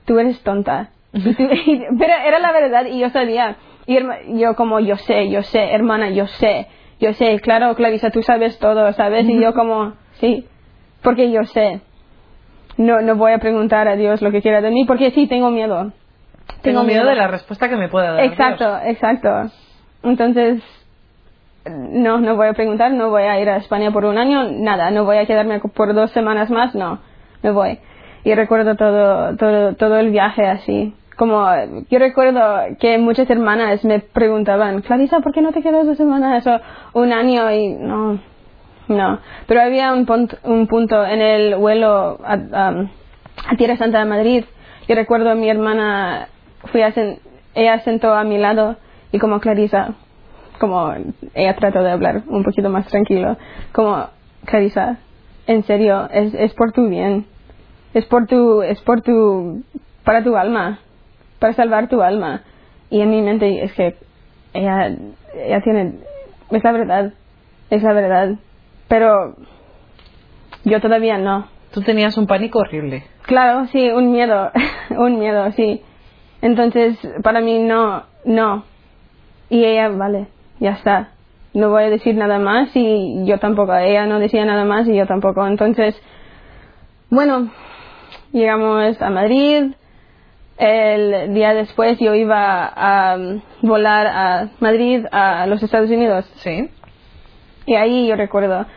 tú 0.05 0.17
eres 0.17 0.41
tonta. 0.41 0.89
Y 1.13 1.21
tú- 1.35 1.43
y- 1.67 1.83
pero 1.99 2.13
era 2.25 2.39
la 2.39 2.51
verdad 2.51 2.85
y 2.87 2.97
yo 2.97 3.09
sabía. 3.11 3.55
Y 3.85 3.97
herma- 3.97 4.17
yo 4.39 4.55
como, 4.55 4.79
yo 4.79 4.95
sé, 4.97 5.29
yo 5.29 5.43
sé, 5.43 5.61
hermana, 5.73 6.09
yo 6.09 6.25
sé, 6.25 6.65
yo 6.99 7.13
sé, 7.13 7.39
claro, 7.39 7.75
Clarisa, 7.75 8.09
tú 8.09 8.23
sabes 8.23 8.57
todo, 8.57 8.91
¿sabes? 8.93 9.29
Y 9.29 9.39
yo 9.39 9.53
como, 9.53 9.93
sí, 10.13 10.47
porque 11.03 11.29
yo 11.31 11.43
sé. 11.43 11.81
No, 12.77 13.01
no 13.01 13.15
voy 13.15 13.33
a 13.33 13.37
preguntar 13.37 13.87
a 13.87 13.95
Dios 13.95 14.23
lo 14.23 14.31
que 14.31 14.41
quiera 14.41 14.61
de 14.61 14.71
mí 14.71 14.85
porque 14.85 15.11
sí, 15.11 15.27
tengo 15.27 15.51
miedo. 15.51 15.91
Tengo 16.63 16.83
miedo 16.83 17.05
de 17.05 17.15
la 17.15 17.27
respuesta 17.27 17.69
que 17.69 17.75
me 17.77 17.89
pueda 17.89 18.13
dar. 18.13 18.25
Exacto, 18.25 18.65
Dios. 18.67 18.81
exacto. 18.87 19.29
Entonces, 20.03 20.63
no, 21.65 22.19
no 22.19 22.35
voy 22.35 22.47
a 22.47 22.53
preguntar, 22.53 22.91
no 22.91 23.09
voy 23.09 23.23
a 23.23 23.39
ir 23.39 23.49
a 23.49 23.57
España 23.57 23.91
por 23.91 24.05
un 24.05 24.17
año, 24.17 24.49
nada, 24.51 24.91
no 24.91 25.05
voy 25.05 25.17
a 25.17 25.25
quedarme 25.25 25.59
por 25.59 25.93
dos 25.93 26.11
semanas 26.11 26.49
más, 26.49 26.73
no, 26.75 26.99
me 27.43 27.51
voy. 27.51 27.79
Y 28.23 28.33
recuerdo 28.35 28.75
todo, 28.75 29.35
todo, 29.37 29.73
todo 29.75 29.97
el 29.97 30.09
viaje 30.11 30.45
así. 30.45 30.93
Como, 31.17 31.45
yo 31.89 31.99
recuerdo 31.99 32.41
que 32.79 32.97
muchas 32.97 33.29
hermanas 33.29 33.83
me 33.83 33.99
preguntaban, 33.99 34.81
Clarisa, 34.81 35.19
¿por 35.19 35.33
qué 35.33 35.41
no 35.41 35.51
te 35.51 35.61
quedas 35.61 35.85
dos 35.85 35.97
semanas 35.97 36.45
o 36.47 36.59
un 36.99 37.13
año? 37.13 37.51
Y 37.51 37.69
no, 37.73 38.19
no. 38.87 39.19
Pero 39.47 39.61
había 39.61 39.93
un, 39.93 40.05
punt- 40.07 40.37
un 40.43 40.65
punto 40.67 41.05
en 41.05 41.21
el 41.21 41.55
vuelo 41.55 42.17
a, 42.23 42.69
um, 42.69 42.87
Tierra 43.57 43.77
Santa 43.77 43.99
de 43.99 44.05
Madrid. 44.05 44.45
Yo 44.87 44.95
recuerdo 44.95 45.29
a 45.31 45.35
mi 45.35 45.49
hermana, 45.49 46.27
fui 46.71 46.81
a 46.81 46.91
sen- 46.93 47.19
ella 47.53 47.79
sentó 47.79 48.13
a 48.13 48.23
mi 48.23 48.37
lado 48.37 48.77
y 49.11 49.19
como 49.19 49.39
Clarisa, 49.39 49.93
como 50.61 50.93
ella 51.33 51.55
trató 51.55 51.81
de 51.81 51.89
hablar 51.89 52.21
un 52.27 52.43
poquito 52.43 52.69
más 52.69 52.85
tranquilo, 52.85 53.35
como 53.71 54.07
Clarisa, 54.45 54.99
en 55.47 55.63
serio, 55.63 56.07
es, 56.11 56.35
es 56.35 56.53
por 56.53 56.71
tu 56.71 56.87
bien, 56.87 57.25
es 57.95 58.05
por 58.05 58.27
tu, 58.27 58.61
es 58.61 58.79
por 58.81 59.01
tu, 59.01 59.63
para 60.03 60.23
tu 60.23 60.37
alma, 60.37 60.77
para 61.39 61.53
salvar 61.53 61.89
tu 61.89 62.03
alma. 62.03 62.43
Y 62.91 63.01
en 63.01 63.09
mi 63.09 63.23
mente 63.23 63.63
es 63.63 63.73
que 63.73 63.95
ella, 64.53 64.95
ella 65.35 65.61
tiene, 65.63 65.95
es 66.51 66.63
la 66.63 66.71
verdad, 66.71 67.13
es 67.71 67.81
la 67.81 67.93
verdad, 67.93 68.35
pero 68.87 69.35
yo 70.63 70.79
todavía 70.79 71.17
no. 71.17 71.47
Tú 71.73 71.81
tenías 71.81 72.17
un 72.17 72.27
pánico 72.27 72.59
horrible. 72.59 73.03
Claro, 73.23 73.65
sí, 73.71 73.89
un 73.89 74.11
miedo, 74.11 74.51
un 74.91 75.17
miedo, 75.17 75.51
sí. 75.53 75.81
Entonces, 76.43 76.99
para 77.23 77.41
mí 77.41 77.57
no, 77.57 78.03
no. 78.25 78.63
Y 79.49 79.65
ella, 79.65 79.89
vale, 79.89 80.27
ya 80.61 80.71
está. 80.71 81.09
No 81.53 81.69
voy 81.69 81.83
a 81.83 81.89
decir 81.89 82.15
nada 82.15 82.39
más 82.39 82.69
y 82.75 83.25
yo 83.25 83.39
tampoco. 83.39 83.75
Ella 83.75 84.05
no 84.05 84.19
decía 84.19 84.45
nada 84.45 84.63
más 84.63 84.87
y 84.87 84.95
yo 84.95 85.05
tampoco. 85.05 85.45
Entonces, 85.45 85.99
bueno, 87.09 87.51
llegamos 88.31 89.01
a 89.01 89.09
Madrid. 89.09 89.73
El 90.57 91.33
día 91.33 91.55
después 91.55 91.97
yo 91.99 92.13
iba 92.13 92.65
a 92.67 93.17
um, 93.17 93.41
volar 93.63 94.05
a 94.05 94.49
Madrid, 94.59 95.03
a 95.11 95.47
los 95.47 95.63
Estados 95.63 95.89
Unidos. 95.89 96.31
Sí. 96.37 96.69
Y 97.65 97.75
ahí 97.75 98.07
yo 98.07 98.15
recuerdo, 98.15 98.67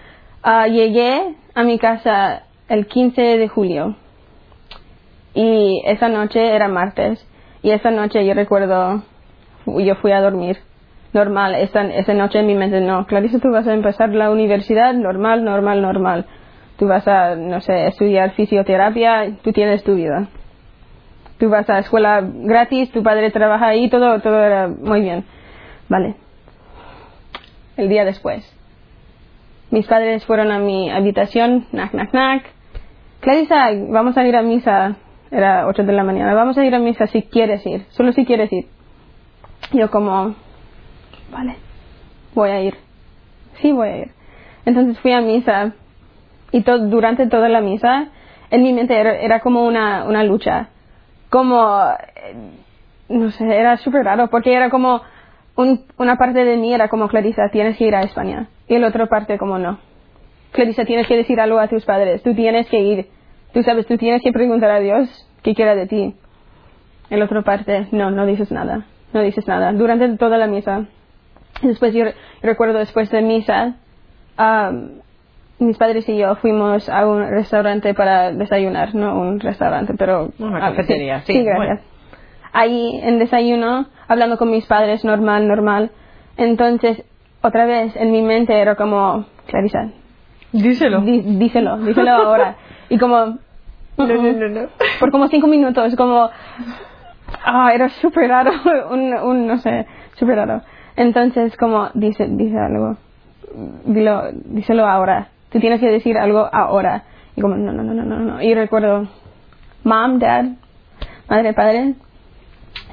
ah, 0.43 0.67
llegué 0.67 1.37
a 1.55 1.63
mi 1.63 1.79
casa 1.79 2.45
el 2.69 2.87
15 2.87 3.21
de 3.21 3.49
julio 3.49 3.97
y 5.35 5.83
esa 5.85 6.09
noche 6.09 6.55
era 6.55 6.69
martes 6.69 7.27
y 7.63 7.71
esa 7.71 7.91
noche 7.91 8.25
yo 8.25 8.33
recuerdo, 8.35 9.03
yo 9.67 9.95
fui 9.97 10.13
a 10.13 10.21
dormir 10.21 10.59
normal, 11.15 11.55
esa, 11.55 11.83
esa 11.87 12.13
noche 12.15 12.41
en 12.41 12.47
mi 12.47 12.55
mente 12.55 12.81
no, 12.81 13.07
Clarisa 13.07 13.39
tú 13.39 13.51
vas 13.51 13.67
a 13.67 13.73
empezar 13.73 14.11
la 14.11 14.31
universidad 14.31 14.93
normal, 14.93 15.45
normal, 15.45 15.81
normal, 15.81 16.27
tú 16.77 16.87
vas 16.87 17.07
a, 17.09 17.37
no 17.37 17.61
sé, 17.61 17.87
estudiar 17.87 18.33
fisioterapia, 18.33 19.37
tú 19.43 19.53
tienes 19.53 19.83
tu 19.85 19.95
vida. 19.95 20.29
Tú 21.39 21.49
vas 21.49 21.69
a 21.69 21.79
escuela 21.81 22.23
gratis, 22.23 22.91
tu 22.93 23.03
padre 23.03 23.31
trabaja 23.31 23.67
ahí, 23.67 23.89
todo, 23.89 24.21
todo 24.21 24.41
era 24.41 24.69
muy 24.69 25.01
bien. 25.01 25.25
Vale. 25.89 26.15
El 27.77 27.89
día 27.89 28.05
después. 28.05 28.45
Mis 29.71 29.87
padres 29.87 30.25
fueron 30.25 30.53
a 30.53 30.59
mi 30.59 30.91
habitación, 30.91 31.67
knack, 31.73 31.91
knack, 31.91 32.11
knack. 32.11 32.45
Clarisa, 33.21 33.71
vamos 33.89 34.17
a 34.17 34.27
ir 34.27 34.37
a 34.37 34.43
misa. 34.43 34.97
Era 35.31 35.67
8 35.67 35.83
de 35.83 35.93
la 35.93 36.05
mañana. 36.05 36.35
Vamos 36.35 36.57
a 36.57 36.65
ir 36.65 36.75
a 36.75 36.79
misa 36.79 37.09
si 37.09 37.23
quieres 37.23 37.67
ir. 37.67 37.85
Solo 37.91 38.13
si 38.13 38.25
quieres 38.25 38.53
ir. 38.53 38.67
Yo 39.73 39.91
como, 39.91 40.37
vale, 41.35 41.57
voy 42.35 42.51
a 42.51 42.61
ir. 42.63 42.77
Sí, 43.61 43.73
voy 43.73 43.89
a 43.89 43.97
ir. 43.99 44.11
Entonces 44.65 44.99
fui 45.01 45.13
a 45.13 45.21
misa. 45.21 45.73
Y 46.53 46.63
to- 46.63 46.79
durante 46.79 47.27
toda 47.27 47.49
la 47.49 47.61
misa, 47.61 48.09
en 48.51 48.63
mi 48.63 48.73
mente 48.73 48.97
era, 48.99 49.17
era 49.19 49.41
como 49.41 49.67
una, 49.67 50.05
una 50.05 50.23
lucha. 50.25 50.69
Como, 51.31 51.59
eh, 52.17 52.35
no 53.09 53.31
sé, 53.33 53.45
era 53.57 53.77
súper 53.79 54.05
raro. 54.05 54.29
Porque 54.29 54.55
era 54.55 54.71
como, 54.71 55.03
un- 55.57 55.85
una 55.99 56.17
parte 56.17 56.45
de 56.45 56.57
mí 56.57 56.73
era 56.73 56.89
como, 56.89 57.09
Clarisa, 57.09 57.49
tienes 57.51 57.77
que 57.77 57.85
ir 57.87 57.95
a 57.95 58.03
España. 58.03 58.49
Y 58.69 58.79
la 58.79 58.89
otra 58.89 59.07
parte 59.07 59.37
como, 59.39 59.59
no. 59.59 59.79
Clarisa, 60.53 60.85
tienes 60.85 61.07
que 61.09 61.17
decir 61.17 61.41
algo 61.41 61.59
a 61.59 61.69
tus 61.69 61.85
padres. 61.85 62.23
Tú 62.23 62.35
tienes 62.35 62.69
que 62.69 62.79
ir. 62.81 63.09
Tú 63.53 63.63
sabes, 63.63 63.87
tú 63.87 63.97
tienes 63.99 64.23
que 64.23 64.33
preguntar 64.33 64.71
a 64.71 64.79
Dios 64.81 65.29
qué 65.43 65.55
quiera 65.55 65.75
de 65.75 65.87
ti. 65.87 66.15
En 67.11 67.19
la 67.19 67.25
otra 67.27 67.43
parte, 67.43 67.87
no, 67.93 68.11
no 68.11 68.25
dices 68.27 68.51
nada. 68.53 68.87
No 69.13 69.21
dices 69.21 69.47
nada. 69.47 69.73
Durante 69.73 70.09
toda 70.17 70.39
la 70.39 70.47
misa. 70.47 70.87
Después, 71.63 71.95
yo, 71.95 72.05
re- 72.05 72.15
recuerdo 72.43 72.79
después 72.79 73.11
de 73.11 73.23
misa, 73.23 73.75
mis 75.59 75.79
padres 75.79 76.09
y 76.09 76.17
yo 76.17 76.35
fuimos 76.37 76.89
a 76.89 77.07
un 77.07 77.21
restaurante 77.31 77.95
para 77.95 78.33
desayunar. 78.33 78.95
No 78.95 79.19
un 79.19 79.41
restaurante, 79.41 79.95
pero... 79.97 80.31
Una 80.39 80.61
cafetería, 80.61 81.21
sí, 81.23 81.33
Sí, 81.33 81.43
gracias 81.45 81.57
bueno. 81.67 81.81
ahí 82.53 83.01
en 83.03 83.19
desayuno, 83.19 83.87
hablando 84.09 84.37
con 84.37 84.51
mis 84.51 84.67
padres, 84.67 85.05
normal, 85.05 85.49
normal. 85.49 85.91
Entonces, 86.37 87.03
otra 87.43 87.67
vez 87.67 87.95
en 87.97 88.11
mi 88.13 88.23
mente 88.23 88.61
era 88.61 88.75
como, 88.75 89.27
Clarisa, 89.47 89.91
Díselo. 90.53 91.01
díselo, 91.01 91.79
díselo 91.79 92.11
ahora. 92.11 92.57
Y 92.91 92.99
como, 92.99 93.17
No, 93.97 94.07
no, 94.07 94.07
no, 94.33 94.49
no. 94.51 94.69
por 95.01 95.11
como 95.11 95.27
cinco 95.29 95.47
minutos, 95.47 95.97
como, 95.97 96.29
ah, 97.45 97.71
era 97.75 97.89
súper 97.89 98.29
raro, 98.29 98.53
un, 98.91 99.15
un, 99.15 99.47
no 99.47 99.57
sé, 99.59 99.87
súper 100.17 100.37
raro. 100.37 100.61
Entonces, 100.97 101.57
como, 101.57 101.89
dice, 101.95 102.27
dice 102.29 102.59
algo, 102.59 102.97
dilo, 103.85 104.31
díselo 104.33 104.87
ahora. 104.87 105.29
Tú 105.51 105.61
tienes 105.61 105.81
que 105.81 105.89
decir 105.89 106.17
algo 106.19 106.49
ahora. 106.53 107.05
Y 107.37 107.41
como, 107.41 107.57
no, 107.57 107.73
no, 107.73 107.83
no, 107.83 107.95
no, 107.95 108.19
no. 108.19 108.43
Y 108.43 108.55
recuerdo, 108.55 109.09
mom, 109.83 110.19
dad, 110.19 110.45
madre, 111.29 111.53
padre, 111.53 111.95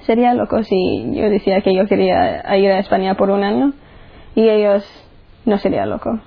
sería 0.06 0.34
loco 0.34 0.64
si 0.64 1.14
yo 1.14 1.30
decía 1.30 1.62
que 1.62 1.76
yo 1.76 1.86
quería 1.86 2.58
ir 2.58 2.72
a 2.72 2.80
España 2.80 3.16
por 3.16 3.30
un 3.30 3.44
año 3.44 3.74
y 4.36 4.50
ellos 4.50 4.84
no 5.46 5.58
sería 5.58 5.86
loco. 5.86 6.20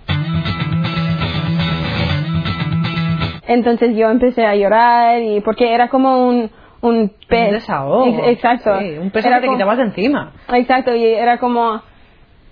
Entonces 3.46 3.94
yo 3.96 4.10
empecé 4.10 4.46
a 4.46 4.56
llorar 4.56 5.22
y 5.22 5.40
porque 5.40 5.74
era 5.74 5.88
como 5.88 6.28
un 6.28 6.50
un 6.88 7.10
pez. 7.28 7.48
Un 7.48 7.54
desahogo. 7.54 8.06
Exacto. 8.26 8.78
Sí, 8.78 8.98
un 8.98 9.10
peso 9.10 9.28
Era 9.28 9.36
que 9.36 9.42
te 9.42 9.46
como- 9.46 9.58
quitabas 9.58 9.78
de 9.78 9.84
encima. 9.84 10.32
Exacto, 10.52 10.94
y 10.94 11.04
era 11.04 11.38
como 11.38 11.82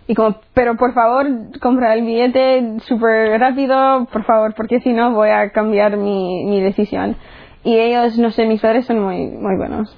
y 0.09 0.15
como, 0.15 0.37
pero 0.53 0.77
por 0.77 0.95
favor, 0.95 1.27
compra 1.61 1.95
el 1.95 2.03
billete 2.03 2.81
súper 2.81 3.39
rápido, 3.41 4.07
por 4.13 4.25
favor, 4.25 4.53
porque 4.55 4.81
si 4.81 4.93
no 4.93 5.13
voy 5.13 5.31
a 5.31 5.51
cambiar 5.51 5.97
mi, 5.97 6.45
mi 6.45 6.61
decisión. 6.61 7.17
Y 7.63 7.79
ellos, 7.79 8.19
no 8.19 8.31
sé, 8.33 8.47
mis 8.47 8.61
padres 8.61 8.85
son 8.87 8.99
muy, 9.01 9.27
muy 9.29 9.57
buenos, 9.57 9.97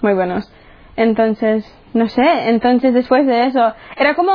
muy 0.00 0.14
buenos. 0.14 0.50
Entonces, 0.96 1.64
no 1.92 2.08
sé, 2.08 2.48
entonces 2.48 2.94
después 2.94 3.26
de 3.26 3.46
eso, 3.46 3.72
era 3.98 4.14
como 4.14 4.32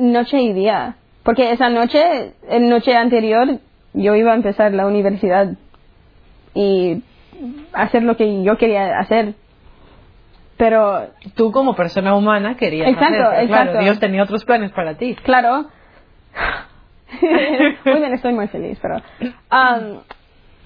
noche 0.00 0.40
y 0.40 0.52
día, 0.54 0.96
porque 1.22 1.52
esa 1.52 1.68
noche, 1.68 2.32
en 2.48 2.68
noche 2.70 2.96
anterior, 2.96 3.58
yo 3.92 4.14
iba 4.16 4.32
a 4.32 4.36
empezar 4.36 4.72
la 4.72 4.86
universidad 4.86 5.48
y 6.54 7.02
hacer 7.72 8.02
lo 8.02 8.16
que 8.16 8.42
yo 8.42 8.56
quería 8.56 8.98
hacer. 8.98 9.34
Pero 10.56 11.08
Tú 11.34 11.50
como 11.50 11.74
persona 11.74 12.14
humana 12.14 12.56
querías 12.56 12.88
Exacto, 12.88 13.14
hacer, 13.14 13.44
exacto. 13.44 13.70
Claro, 13.72 13.84
Dios 13.84 13.98
tenía 13.98 14.22
otros 14.22 14.44
planes 14.44 14.70
para 14.72 14.94
ti. 14.94 15.14
Claro. 15.24 15.66
muy 17.84 17.98
bien, 18.00 18.12
estoy 18.14 18.32
muy 18.32 18.48
feliz, 18.48 18.78
pero... 18.80 18.96
um, 19.26 19.98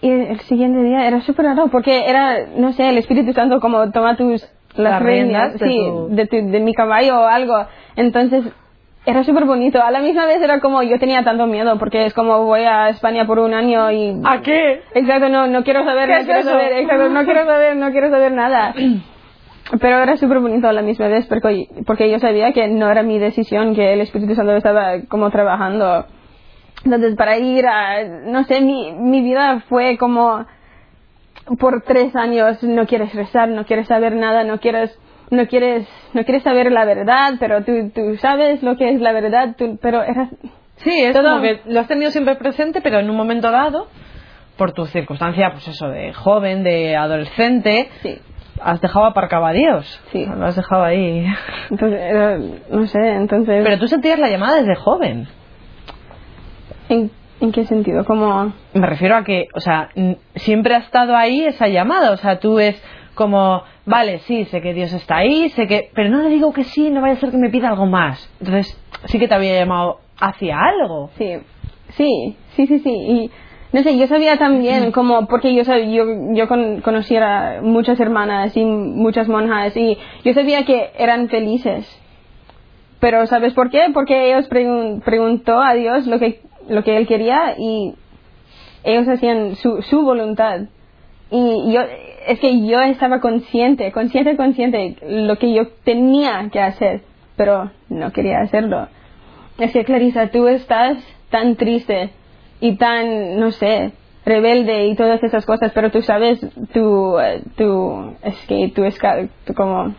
y 0.01 0.11
el 0.11 0.41
siguiente 0.41 0.83
día 0.83 1.07
era 1.07 1.21
súper 1.23 1.47
raro 1.47 1.69
porque 1.69 2.09
era, 2.09 2.47
no 2.57 2.73
sé, 2.73 2.89
el 2.89 2.99
Espíritu 2.99 3.33
Santo 3.33 3.61
como 3.61 3.91
toma 3.91 4.17
tus... 4.17 4.47
Las, 4.77 4.93
Las 4.93 5.03
riendas, 5.03 5.59
riendas 5.59 5.61
de 5.61 5.67
sí, 5.67 5.77
tu- 5.91 6.09
de, 6.15 6.27
tu- 6.27 6.51
de 6.53 6.61
mi 6.61 6.73
caballo 6.75 7.21
o 7.21 7.25
algo. 7.25 7.67
Entonces, 7.97 8.45
era 9.07 9.25
súper 9.25 9.45
bonito. 9.45 9.83
A 9.83 9.91
la 9.91 10.01
misma 10.01 10.27
vez 10.27 10.41
era 10.43 10.61
como, 10.61 10.83
yo 10.83 10.99
tenía 10.99 11.23
tanto 11.25 11.47
miedo 11.47 11.79
porque 11.79 12.07
es 12.07 12.15
como 12.15 12.45
voy 12.45 12.63
a 12.63 12.89
España 12.91 13.27
por 13.27 13.39
un 13.39 13.55
año 13.55 13.91
y... 13.91 14.21
¿A 14.25 14.41
qué? 14.43 14.83
Exacto, 14.95 15.29
no, 15.29 15.47
no 15.47 15.65
quiero 15.65 15.85
saber, 15.85 16.07
¿Qué 16.09 16.13
no 16.13 16.19
es 16.19 16.25
quiero 16.27 16.41
eso? 16.41 16.51
saber, 16.51 16.73
exacto, 16.73 17.09
no 17.09 17.25
quiero 17.25 17.45
saber, 17.47 17.77
no 17.77 17.91
quiero 17.91 18.11
saber 18.11 18.33
nada. 18.33 18.75
Pero 19.81 19.99
era 19.99 20.17
súper 20.17 20.39
bonito 20.41 20.67
a 20.67 20.73
la 20.73 20.81
misma 20.83 21.09
vez 21.09 21.27
porque, 21.27 21.69
porque 21.87 22.11
yo 22.11 22.19
sabía 22.19 22.53
que 22.53 22.69
no 22.69 22.91
era 22.91 23.03
mi 23.03 23.19
decisión, 23.19 23.75
que 23.75 23.93
el 23.93 24.01
Espíritu 24.01 24.35
Santo 24.35 24.57
estaba 24.57 25.03
como 25.09 25.31
trabajando. 25.31 26.07
Entonces, 26.85 27.17
para 27.17 27.37
ir 27.37 27.67
a, 27.67 28.03
no 28.25 28.45
sé, 28.45 28.63
mi, 28.63 28.93
mi 28.93 29.21
vida 29.21 29.61
fue 29.69 29.99
como, 29.99 30.47
por 31.59 31.83
tres 31.83 32.15
años 32.17 32.63
no 32.63 32.87
quieres 32.87 33.15
rezar, 33.15 33.49
no 33.49 33.65
quieres 33.67 33.89
saber 33.89 34.15
nada, 34.15 34.45
no 34.45 34.59
quieres, 34.59 34.99
no 35.31 35.47
quieres, 35.47 35.87
no 36.15 36.25
quieres 36.25 36.43
saber 36.43 36.71
la 36.73 36.85
verdad, 36.85 37.35
pero 37.39 37.63
tú, 37.65 37.91
tú 37.95 38.17
sabes 38.17 38.63
lo 38.63 38.77
que 38.77 38.91
es 38.91 39.01
la 39.01 39.13
verdad, 39.13 39.55
tú, 39.57 39.79
pero 39.81 40.03
eras, 40.03 40.29
Sí, 40.77 40.93
es 41.03 41.13
Todo- 41.13 41.31
como 41.31 41.43
que 41.43 41.61
lo 41.67 41.81
has 41.81 41.89
tenido 41.89 42.11
siempre 42.13 42.37
presente, 42.37 42.81
pero 42.81 43.01
en 43.01 43.11
un 43.11 43.17
momento 43.17 43.51
dado, 43.51 43.89
por 44.57 44.73
tu 44.73 44.87
circunstancia, 44.87 45.51
pues 45.53 45.67
eso, 45.69 45.89
de 45.89 46.13
joven, 46.13 46.63
de 46.63 46.97
adolescente, 46.97 47.89
sí, 48.03 48.19
has 48.63 48.81
dejado 48.81 49.05
aparcado 49.07 49.45
a 49.47 49.53
Dios. 49.53 50.01
Sí. 50.13 50.25
Lo 50.25 50.47
has 50.47 50.57
dejado 50.57 50.85
ahí. 50.85 51.27
entonces, 51.71 52.13
no 52.71 52.87
sé, 52.87 53.09
entonces, 53.11 53.65
Pero 53.65 53.79
tú 53.79 53.89
sentías 53.89 54.19
la 54.21 54.29
llamada 54.29 54.57
desde 54.61 54.75
joven. 54.77 55.27
¿en, 56.89 57.11
en 57.41 57.53
qué 57.53 57.65
sentido? 57.65 58.05
Como, 58.05 58.53
Me 58.75 58.87
refiero 58.87 59.17
a 59.17 59.25
que, 59.25 59.47
o 59.55 59.61
sea, 59.61 59.91
siempre 60.37 60.75
ha 60.75 60.79
estado 60.79 61.17
ahí 61.17 61.45
esa 61.45 61.69
llamada. 61.69 62.13
O 62.13 62.17
sea, 62.17 62.39
tú 62.41 62.59
es 62.59 62.81
como, 63.19 63.63
vale, 63.85 64.21
sí, 64.21 64.45
sé 64.47 64.63
que 64.63 64.73
Dios 64.73 64.93
está 64.95 65.17
ahí, 65.19 65.49
sé 65.51 65.67
que, 65.67 65.91
pero 65.95 66.09
no 66.09 66.23
le 66.23 66.31
digo 66.31 66.53
que 66.55 66.65
sí, 66.65 66.89
no 66.89 67.03
vaya 67.03 67.15
a 67.15 67.17
ser 67.17 67.31
que 67.33 67.37
me 67.37 67.51
pida 67.51 67.69
algo 67.69 67.85
más. 67.87 68.31
Entonces, 68.41 68.81
sí 69.07 69.19
que 69.19 69.29
te 69.29 69.35
había 69.35 69.55
llamado 69.59 69.99
hacia 70.19 70.57
algo. 70.59 71.11
sí, 71.19 71.35
sí, 71.91 72.37
sí, 72.55 72.67
sí, 72.69 72.79
sí, 72.79 72.91
y 72.91 73.31
no 73.73 73.83
sé, 73.83 73.99
yo 73.99 74.07
sabía 74.07 74.39
también 74.39 74.93
como, 74.93 75.27
porque 75.27 75.55
yo 75.55 75.65
sabía, 75.65 75.85
yo, 75.87 76.05
yo 76.33 76.49
con- 76.49 76.81
conocía 76.81 77.59
a 77.59 77.63
muchas 77.63 78.01
hermanas 78.01 78.57
y 78.57 78.65
muchas 78.65 79.29
monjas 79.29 79.77
y 79.77 79.99
yo 80.25 80.33
sabía 80.33 80.65
que 80.65 80.91
eran 80.97 81.29
felices. 81.29 81.85
Pero 83.01 83.27
¿sabes 83.27 83.53
por 83.55 83.71
qué? 83.71 83.91
Porque 83.93 84.31
ellos 84.33 84.49
pregun- 84.49 85.03
preguntó 85.03 85.61
a 85.61 85.75
Dios 85.75 86.07
lo 86.07 86.19
que, 86.19 86.41
lo 86.69 86.83
que 86.83 86.97
él 86.97 87.07
quería 87.07 87.55
y 87.59 87.95
ellos 88.85 89.07
hacían 89.09 89.55
su, 89.57 89.83
su 89.83 90.03
voluntad. 90.03 90.63
Y 91.31 91.73
yo, 91.73 91.81
es 92.27 92.41
que 92.41 92.67
yo 92.67 92.81
estaba 92.81 93.21
consciente, 93.21 93.93
consciente, 93.93 94.37
consciente 94.37 94.97
lo 95.03 95.37
que 95.37 95.53
yo 95.53 95.69
tenía 95.85 96.49
que 96.51 96.61
hacer, 96.61 97.03
pero 97.37 97.71
no 97.89 98.13
quería 98.13 98.41
hacerlo. 98.41 98.89
Es 99.59 99.73
que 99.73 99.85
Clarisa, 99.85 100.29
tú 100.29 100.47
estás 100.49 100.97
tan 101.31 101.57
triste 101.57 102.11
y 102.61 102.77
tan, 102.77 103.39
no 103.39 103.51
sé, 103.51 103.93
rebelde 104.25 104.87
y 104.87 104.95
todas 104.97 105.23
esas 105.23 105.45
cosas, 105.47 105.73
pero 105.75 105.91
tú 105.91 106.01
sabes, 106.03 106.43
eh, 106.43 107.43
tú, 107.57 108.15
es 108.23 108.47
que 108.47 108.73
tú 108.75 108.85
es 108.85 108.99
como, 109.57 109.95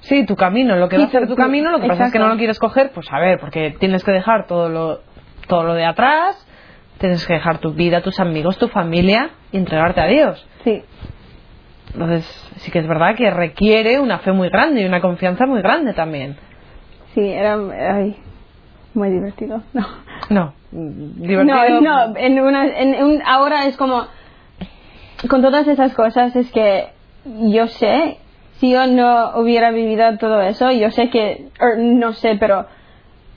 Sí, 0.00 0.24
tu 0.24 0.36
camino, 0.36 0.76
lo 0.76 0.88
que 0.88 0.96
Sí, 0.96 1.02
va 1.02 1.08
a 1.08 1.10
ser 1.10 1.22
tu- 1.22 1.28
tu 1.30 1.34
tu- 1.34 1.42
camino, 1.42 1.70
lo 1.72 1.80
que 1.80 1.88
pasa 1.88 2.06
es 2.06 2.12
que 2.12 2.18
no 2.20 2.28
lo 2.28 2.36
quieres 2.36 2.58
coger, 2.60 2.90
pues 2.94 3.12
a 3.12 3.18
ver, 3.18 3.40
porque 3.40 3.74
tienes 3.80 4.04
que 4.04 4.12
dejar 4.12 4.46
todo 4.46 4.68
lo, 4.68 5.00
todo 5.48 5.64
lo 5.64 5.74
de 5.74 5.84
atrás, 5.84 6.46
tienes 6.98 7.26
que 7.26 7.34
dejar 7.34 7.58
tu 7.58 7.72
vida, 7.72 8.02
tus 8.02 8.20
amigos, 8.20 8.56
tu 8.58 8.68
familia 8.68 9.30
y 9.52 9.56
entregarte 9.56 10.00
a 10.00 10.06
Dios. 10.06 10.46
Sí, 10.66 10.82
Entonces, 11.94 12.24
sí 12.56 12.70
que 12.72 12.80
es 12.80 12.88
verdad 12.88 13.14
que 13.16 13.30
requiere 13.30 14.00
una 14.00 14.18
fe 14.18 14.32
muy 14.32 14.48
grande 14.48 14.82
y 14.82 14.84
una 14.84 15.00
confianza 15.00 15.46
muy 15.46 15.62
grande 15.62 15.94
también. 15.94 16.36
sí, 17.14 17.20
era, 17.20 17.56
ay, 17.94 18.16
muy 18.94 19.10
divertido, 19.10 19.62
no. 19.72 19.86
No, 20.28 20.54
divertido. 20.72 21.80
No, 21.80 22.08
no, 22.08 22.16
en 22.16 22.40
una, 22.40 22.66
en 22.66 23.04
un- 23.04 23.22
ahora 23.24 23.66
es 23.66 23.76
como, 23.76 24.06
con 25.30 25.40
todas 25.40 25.68
esas 25.68 25.94
cosas 25.94 26.34
es 26.34 26.50
que 26.50 26.88
yo 27.24 27.68
sé, 27.68 28.18
si 28.58 28.72
yo 28.72 28.86
no 28.88 29.38
hubiera 29.38 29.70
vivido 29.70 30.18
todo 30.18 30.40
eso, 30.40 30.72
yo 30.72 30.90
sé 30.90 31.10
que, 31.10 31.48
er, 31.60 31.78
no 31.78 32.12
sé, 32.14 32.36
pero 32.40 32.66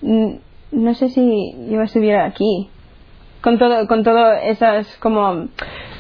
no 0.02 0.94
sé 0.94 1.10
si 1.10 1.54
yo 1.70 1.82
estuviera 1.82 2.26
aquí. 2.26 2.70
Con 3.42 3.58
todo, 3.58 3.88
con 3.88 4.04
todo 4.04 4.34
esas 4.34 4.98
como, 4.98 5.48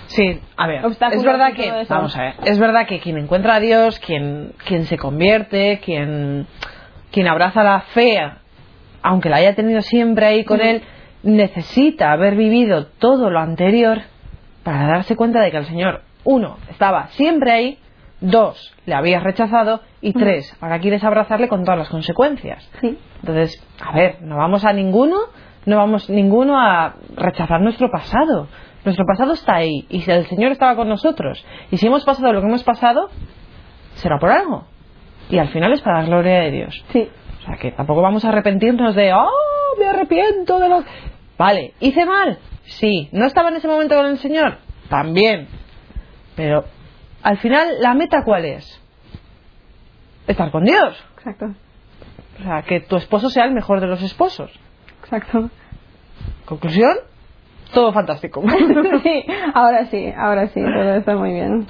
Sí, 0.09 0.41
a 0.57 0.67
ver, 0.67 0.83
es 0.85 1.23
verdad 1.23 1.53
que, 1.53 1.71
vamos 1.87 2.17
a 2.17 2.21
ver, 2.21 2.33
es 2.43 2.57
verdad 2.57 2.87
que 2.87 2.99
quien 2.99 3.19
encuentra 3.19 3.55
a 3.55 3.59
Dios, 3.59 3.99
quien, 3.99 4.53
quien 4.65 4.85
se 4.85 4.97
convierte, 4.97 5.79
quien, 5.85 6.47
quien 7.11 7.27
abraza 7.27 7.63
la 7.63 7.81
fe, 7.81 8.19
aunque 9.03 9.29
la 9.29 9.37
haya 9.37 9.53
tenido 9.53 9.81
siempre 9.81 10.25
ahí 10.25 10.43
con 10.45 10.61
él, 10.61 10.81
necesita 11.21 12.11
haber 12.11 12.35
vivido 12.35 12.87
todo 12.87 13.29
lo 13.29 13.39
anterior 13.39 13.99
para 14.63 14.87
darse 14.87 15.15
cuenta 15.15 15.41
de 15.41 15.51
que 15.51 15.57
el 15.57 15.65
Señor, 15.65 16.01
uno, 16.23 16.57
estaba 16.71 17.09
siempre 17.09 17.51
ahí, 17.51 17.77
dos, 18.19 18.75
le 18.87 18.95
habías 18.95 19.21
rechazado 19.21 19.81
y 20.01 20.13
tres, 20.13 20.57
ahora 20.59 20.79
quieres 20.79 21.03
abrazarle 21.03 21.47
con 21.47 21.63
todas 21.63 21.77
las 21.77 21.89
consecuencias. 21.89 22.67
sí, 22.81 22.97
Entonces, 23.19 23.63
a 23.79 23.93
ver, 23.93 24.23
no 24.23 24.37
vamos 24.37 24.65
a 24.65 24.73
ninguno, 24.73 25.17
no 25.67 25.77
vamos 25.77 26.09
ninguno 26.09 26.59
a 26.59 26.95
rechazar 27.15 27.61
nuestro 27.61 27.91
pasado. 27.91 28.47
Nuestro 28.85 29.05
pasado 29.05 29.33
está 29.33 29.55
ahí 29.55 29.85
y 29.89 30.01
si 30.01 30.11
el 30.11 30.25
Señor 30.27 30.51
estaba 30.51 30.75
con 30.75 30.87
nosotros 30.87 31.45
y 31.71 31.77
si 31.77 31.87
hemos 31.87 32.05
pasado 32.05 32.31
lo 32.33 32.41
que 32.41 32.47
hemos 32.47 32.63
pasado, 32.63 33.09
será 33.95 34.17
por 34.19 34.29
algo. 34.31 34.65
Y 35.29 35.37
al 35.37 35.49
final 35.49 35.73
es 35.73 35.81
para 35.81 36.01
la 36.01 36.07
gloria 36.07 36.39
de 36.41 36.51
Dios. 36.51 36.85
sí, 36.91 37.09
O 37.41 37.45
sea, 37.45 37.57
que 37.57 37.71
tampoco 37.71 38.01
vamos 38.01 38.23
a 38.25 38.29
arrepentirnos 38.29 38.95
de, 38.95 39.13
oh, 39.13 39.29
me 39.77 39.85
arrepiento 39.87 40.59
de 40.59 40.69
lo... 40.69 40.83
Vale, 41.37 41.73
¿hice 41.79 42.05
mal? 42.05 42.39
Sí. 42.63 43.09
¿No 43.11 43.25
estaba 43.25 43.49
en 43.49 43.55
ese 43.57 43.67
momento 43.67 43.95
con 43.95 44.05
el 44.07 44.17
Señor? 44.17 44.57
También. 44.89 45.47
Pero, 46.35 46.65
al 47.21 47.37
final, 47.39 47.67
¿la 47.79 47.93
meta 47.93 48.23
cuál 48.25 48.45
es? 48.45 48.81
Estar 50.27 50.51
con 50.51 50.63
Dios. 50.63 50.97
exacto, 51.17 51.53
O 52.39 52.43
sea, 52.43 52.61
que 52.63 52.79
tu 52.81 52.95
esposo 52.97 53.29
sea 53.29 53.45
el 53.45 53.51
mejor 53.51 53.81
de 53.81 53.87
los 53.87 54.01
esposos. 54.01 54.51
exacto. 55.03 55.49
Conclusión, 56.45 56.95
todo 57.73 57.91
fantástico. 57.93 58.41
sí, 59.03 59.25
ahora 59.53 59.85
sí, 59.85 60.11
ahora 60.17 60.47
sí, 60.47 60.61
todo 60.61 60.95
está 60.95 61.15
muy 61.15 61.31
bien. 61.33 61.65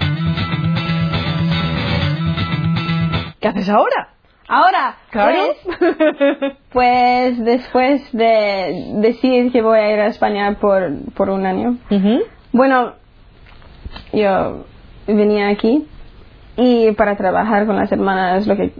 ¿Qué 3.40 3.48
haces 3.48 3.68
ahora? 3.68 4.08
Ahora, 4.48 4.96
Claro. 5.10 5.38
pues, 5.78 6.52
Pues 6.72 7.44
después 7.44 8.12
de 8.12 8.92
decir 8.96 9.52
que 9.52 9.62
voy 9.62 9.78
a 9.78 9.92
ir 9.92 10.00
a 10.00 10.06
España 10.08 10.56
por, 10.60 10.90
por 11.14 11.30
un 11.30 11.46
año, 11.46 11.76
bueno, 12.52 12.94
yo 14.12 14.64
venía 15.06 15.48
aquí 15.48 15.86
y 16.56 16.90
para 16.92 17.16
trabajar 17.16 17.66
con 17.66 17.76
las 17.76 17.90
hermanas, 17.92 18.46
lo 18.46 18.56
que 18.56 18.72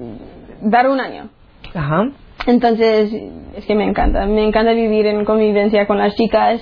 dar 0.61 0.89
un 0.89 1.01
año. 1.01 1.29
Ajá. 1.75 2.09
Entonces, 2.47 3.13
es 3.57 3.65
que 3.67 3.75
me 3.75 3.85
encanta, 3.85 4.27
me 4.27 4.45
encanta 4.45 4.73
vivir 4.73 5.07
en 5.07 5.25
convivencia 5.25 5.87
con 5.87 5.99
las 5.99 6.15
chicas, 6.17 6.61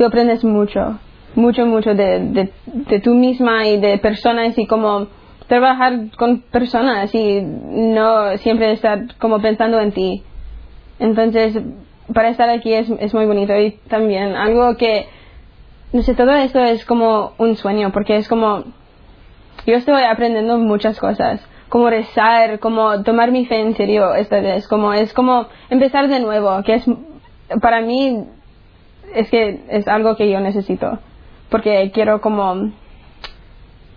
tú 0.00 0.06
aprendes 0.06 0.42
mucho, 0.44 0.98
mucho, 1.34 1.66
mucho 1.66 1.94
de, 1.94 2.20
de, 2.20 2.50
de 2.64 3.00
tú 3.00 3.14
misma 3.14 3.66
y 3.66 3.78
de 3.78 3.98
personas 3.98 4.56
y 4.56 4.66
como 4.66 5.08
trabajar 5.46 6.10
con 6.16 6.40
personas 6.40 7.14
y 7.14 7.42
no 7.42 8.34
siempre 8.38 8.72
estar 8.72 9.14
como 9.18 9.42
pensando 9.42 9.78
en 9.78 9.92
ti. 9.92 10.22
Entonces, 11.00 11.54
para 12.14 12.30
estar 12.30 12.48
aquí 12.48 12.72
es, 12.72 12.88
es 12.98 13.12
muy 13.12 13.26
bonito 13.26 13.54
y 13.54 13.72
también 13.90 14.36
algo 14.36 14.78
que, 14.78 15.04
no 15.92 16.00
sé, 16.00 16.14
todo 16.14 16.32
esto 16.32 16.60
es 16.60 16.86
como 16.86 17.34
un 17.36 17.56
sueño, 17.56 17.92
porque 17.92 18.16
es 18.16 18.26
como, 18.26 18.64
yo 19.66 19.74
estoy 19.74 20.04
aprendiendo 20.04 20.56
muchas 20.56 20.98
cosas, 20.98 21.46
como 21.68 21.90
rezar, 21.90 22.58
como 22.58 23.02
tomar 23.02 23.32
mi 23.32 23.44
fe 23.44 23.60
en 23.60 23.76
serio 23.76 24.14
esta 24.14 24.40
vez, 24.40 24.66
como 24.66 24.94
es 24.94 25.12
como 25.12 25.48
empezar 25.68 26.08
de 26.08 26.20
nuevo, 26.20 26.62
que 26.62 26.76
es, 26.76 26.86
para 27.60 27.82
mí, 27.82 28.24
es 29.14 29.28
que 29.30 29.60
es 29.68 29.88
algo 29.88 30.16
que 30.16 30.30
yo 30.30 30.40
necesito, 30.40 30.98
porque 31.50 31.90
quiero 31.92 32.20
como, 32.20 32.72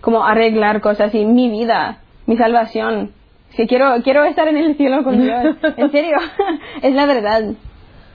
como 0.02 0.24
arreglar 0.24 0.82
cosas 0.82 1.14
y 1.16 1.26
mi 1.26 1.50
vida, 1.50 2.00
mi 2.26 2.38
salvación. 2.38 3.12
Es 3.52 3.58
que 3.58 3.68
quiero, 3.68 4.02
quiero 4.04 4.24
estar 4.26 4.48
en 4.48 4.58
el 4.58 4.76
cielo 4.76 5.04
con 5.04 5.22
Dios. 5.22 5.56
En 5.78 5.92
serio, 5.92 6.18
es 6.82 6.94
la 6.94 7.06
verdad. 7.06 7.54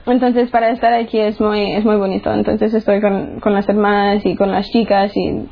Entonces, 0.05 0.49
para 0.49 0.71
estar 0.71 0.93
aquí 0.93 1.19
es 1.19 1.39
muy, 1.39 1.73
es 1.73 1.85
muy 1.85 1.95
bonito. 1.95 2.33
Entonces, 2.33 2.73
estoy 2.73 2.99
con, 2.99 3.39
con 3.39 3.53
las 3.53 3.67
hermanas 3.69 4.25
y 4.25 4.35
con 4.35 4.51
las 4.51 4.67
chicas 4.69 5.15
y, 5.15 5.45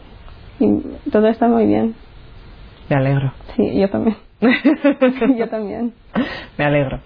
y 0.60 1.10
todo 1.12 1.28
está 1.28 1.48
muy 1.48 1.66
bien. 1.66 1.96
Me 2.90 2.96
alegro. 2.96 3.34
Sí, 3.56 3.80
yo 3.80 3.90
también. 3.90 4.18
yo 5.38 5.50
también. 5.50 5.94
Me 6.58 6.66
alegro. 6.66 7.00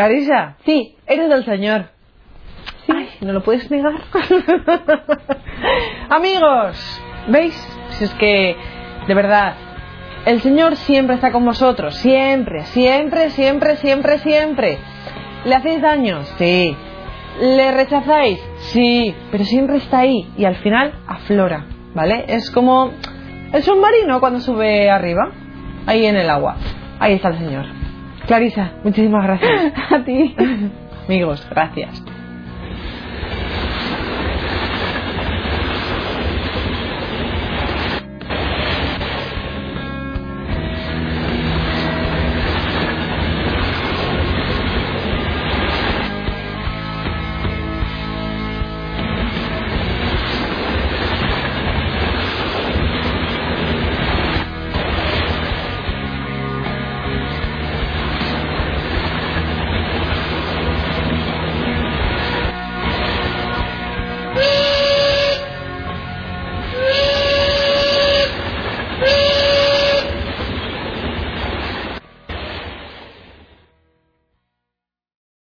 Clarisa, 0.00 0.56
Sí, 0.64 0.96
eres 1.06 1.28
del 1.28 1.44
Señor. 1.44 1.90
sí. 2.86 2.92
Ay, 2.96 3.08
no 3.20 3.34
lo 3.34 3.42
puedes 3.42 3.70
negar. 3.70 3.92
Amigos, 6.08 7.02
¿veis? 7.28 7.54
Si 7.90 8.04
es 8.04 8.14
que, 8.14 8.56
de 9.06 9.14
verdad, 9.14 9.54
el 10.24 10.40
Señor 10.40 10.76
siempre 10.76 11.16
está 11.16 11.30
con 11.32 11.44
vosotros. 11.44 11.94
Siempre, 11.96 12.64
siempre, 12.64 13.28
siempre, 13.30 13.76
siempre, 13.76 14.18
siempre. 14.18 14.78
¿Le 15.44 15.54
hacéis 15.54 15.82
daño? 15.82 16.22
Sí. 16.38 16.74
¿Le 17.40 17.70
rechazáis? 17.72 18.40
Sí. 18.72 19.14
Pero 19.30 19.44
siempre 19.44 19.76
está 19.76 19.98
ahí 19.98 20.30
y 20.38 20.46
al 20.46 20.56
final 20.56 20.94
aflora, 21.06 21.66
¿vale? 21.94 22.24
Es 22.28 22.50
como 22.50 22.90
el 23.52 23.62
submarino 23.62 24.18
cuando 24.20 24.40
sube 24.40 24.90
arriba, 24.90 25.30
ahí 25.86 26.06
en 26.06 26.16
el 26.16 26.30
agua. 26.30 26.56
Ahí 26.98 27.14
está 27.14 27.28
el 27.28 27.38
Señor. 27.38 27.79
Clarisa, 28.26 28.70
muchísimas 28.84 29.24
gracias. 29.24 29.72
A 29.92 30.04
ti. 30.04 30.34
Amigos, 31.06 31.46
gracias. 31.50 32.02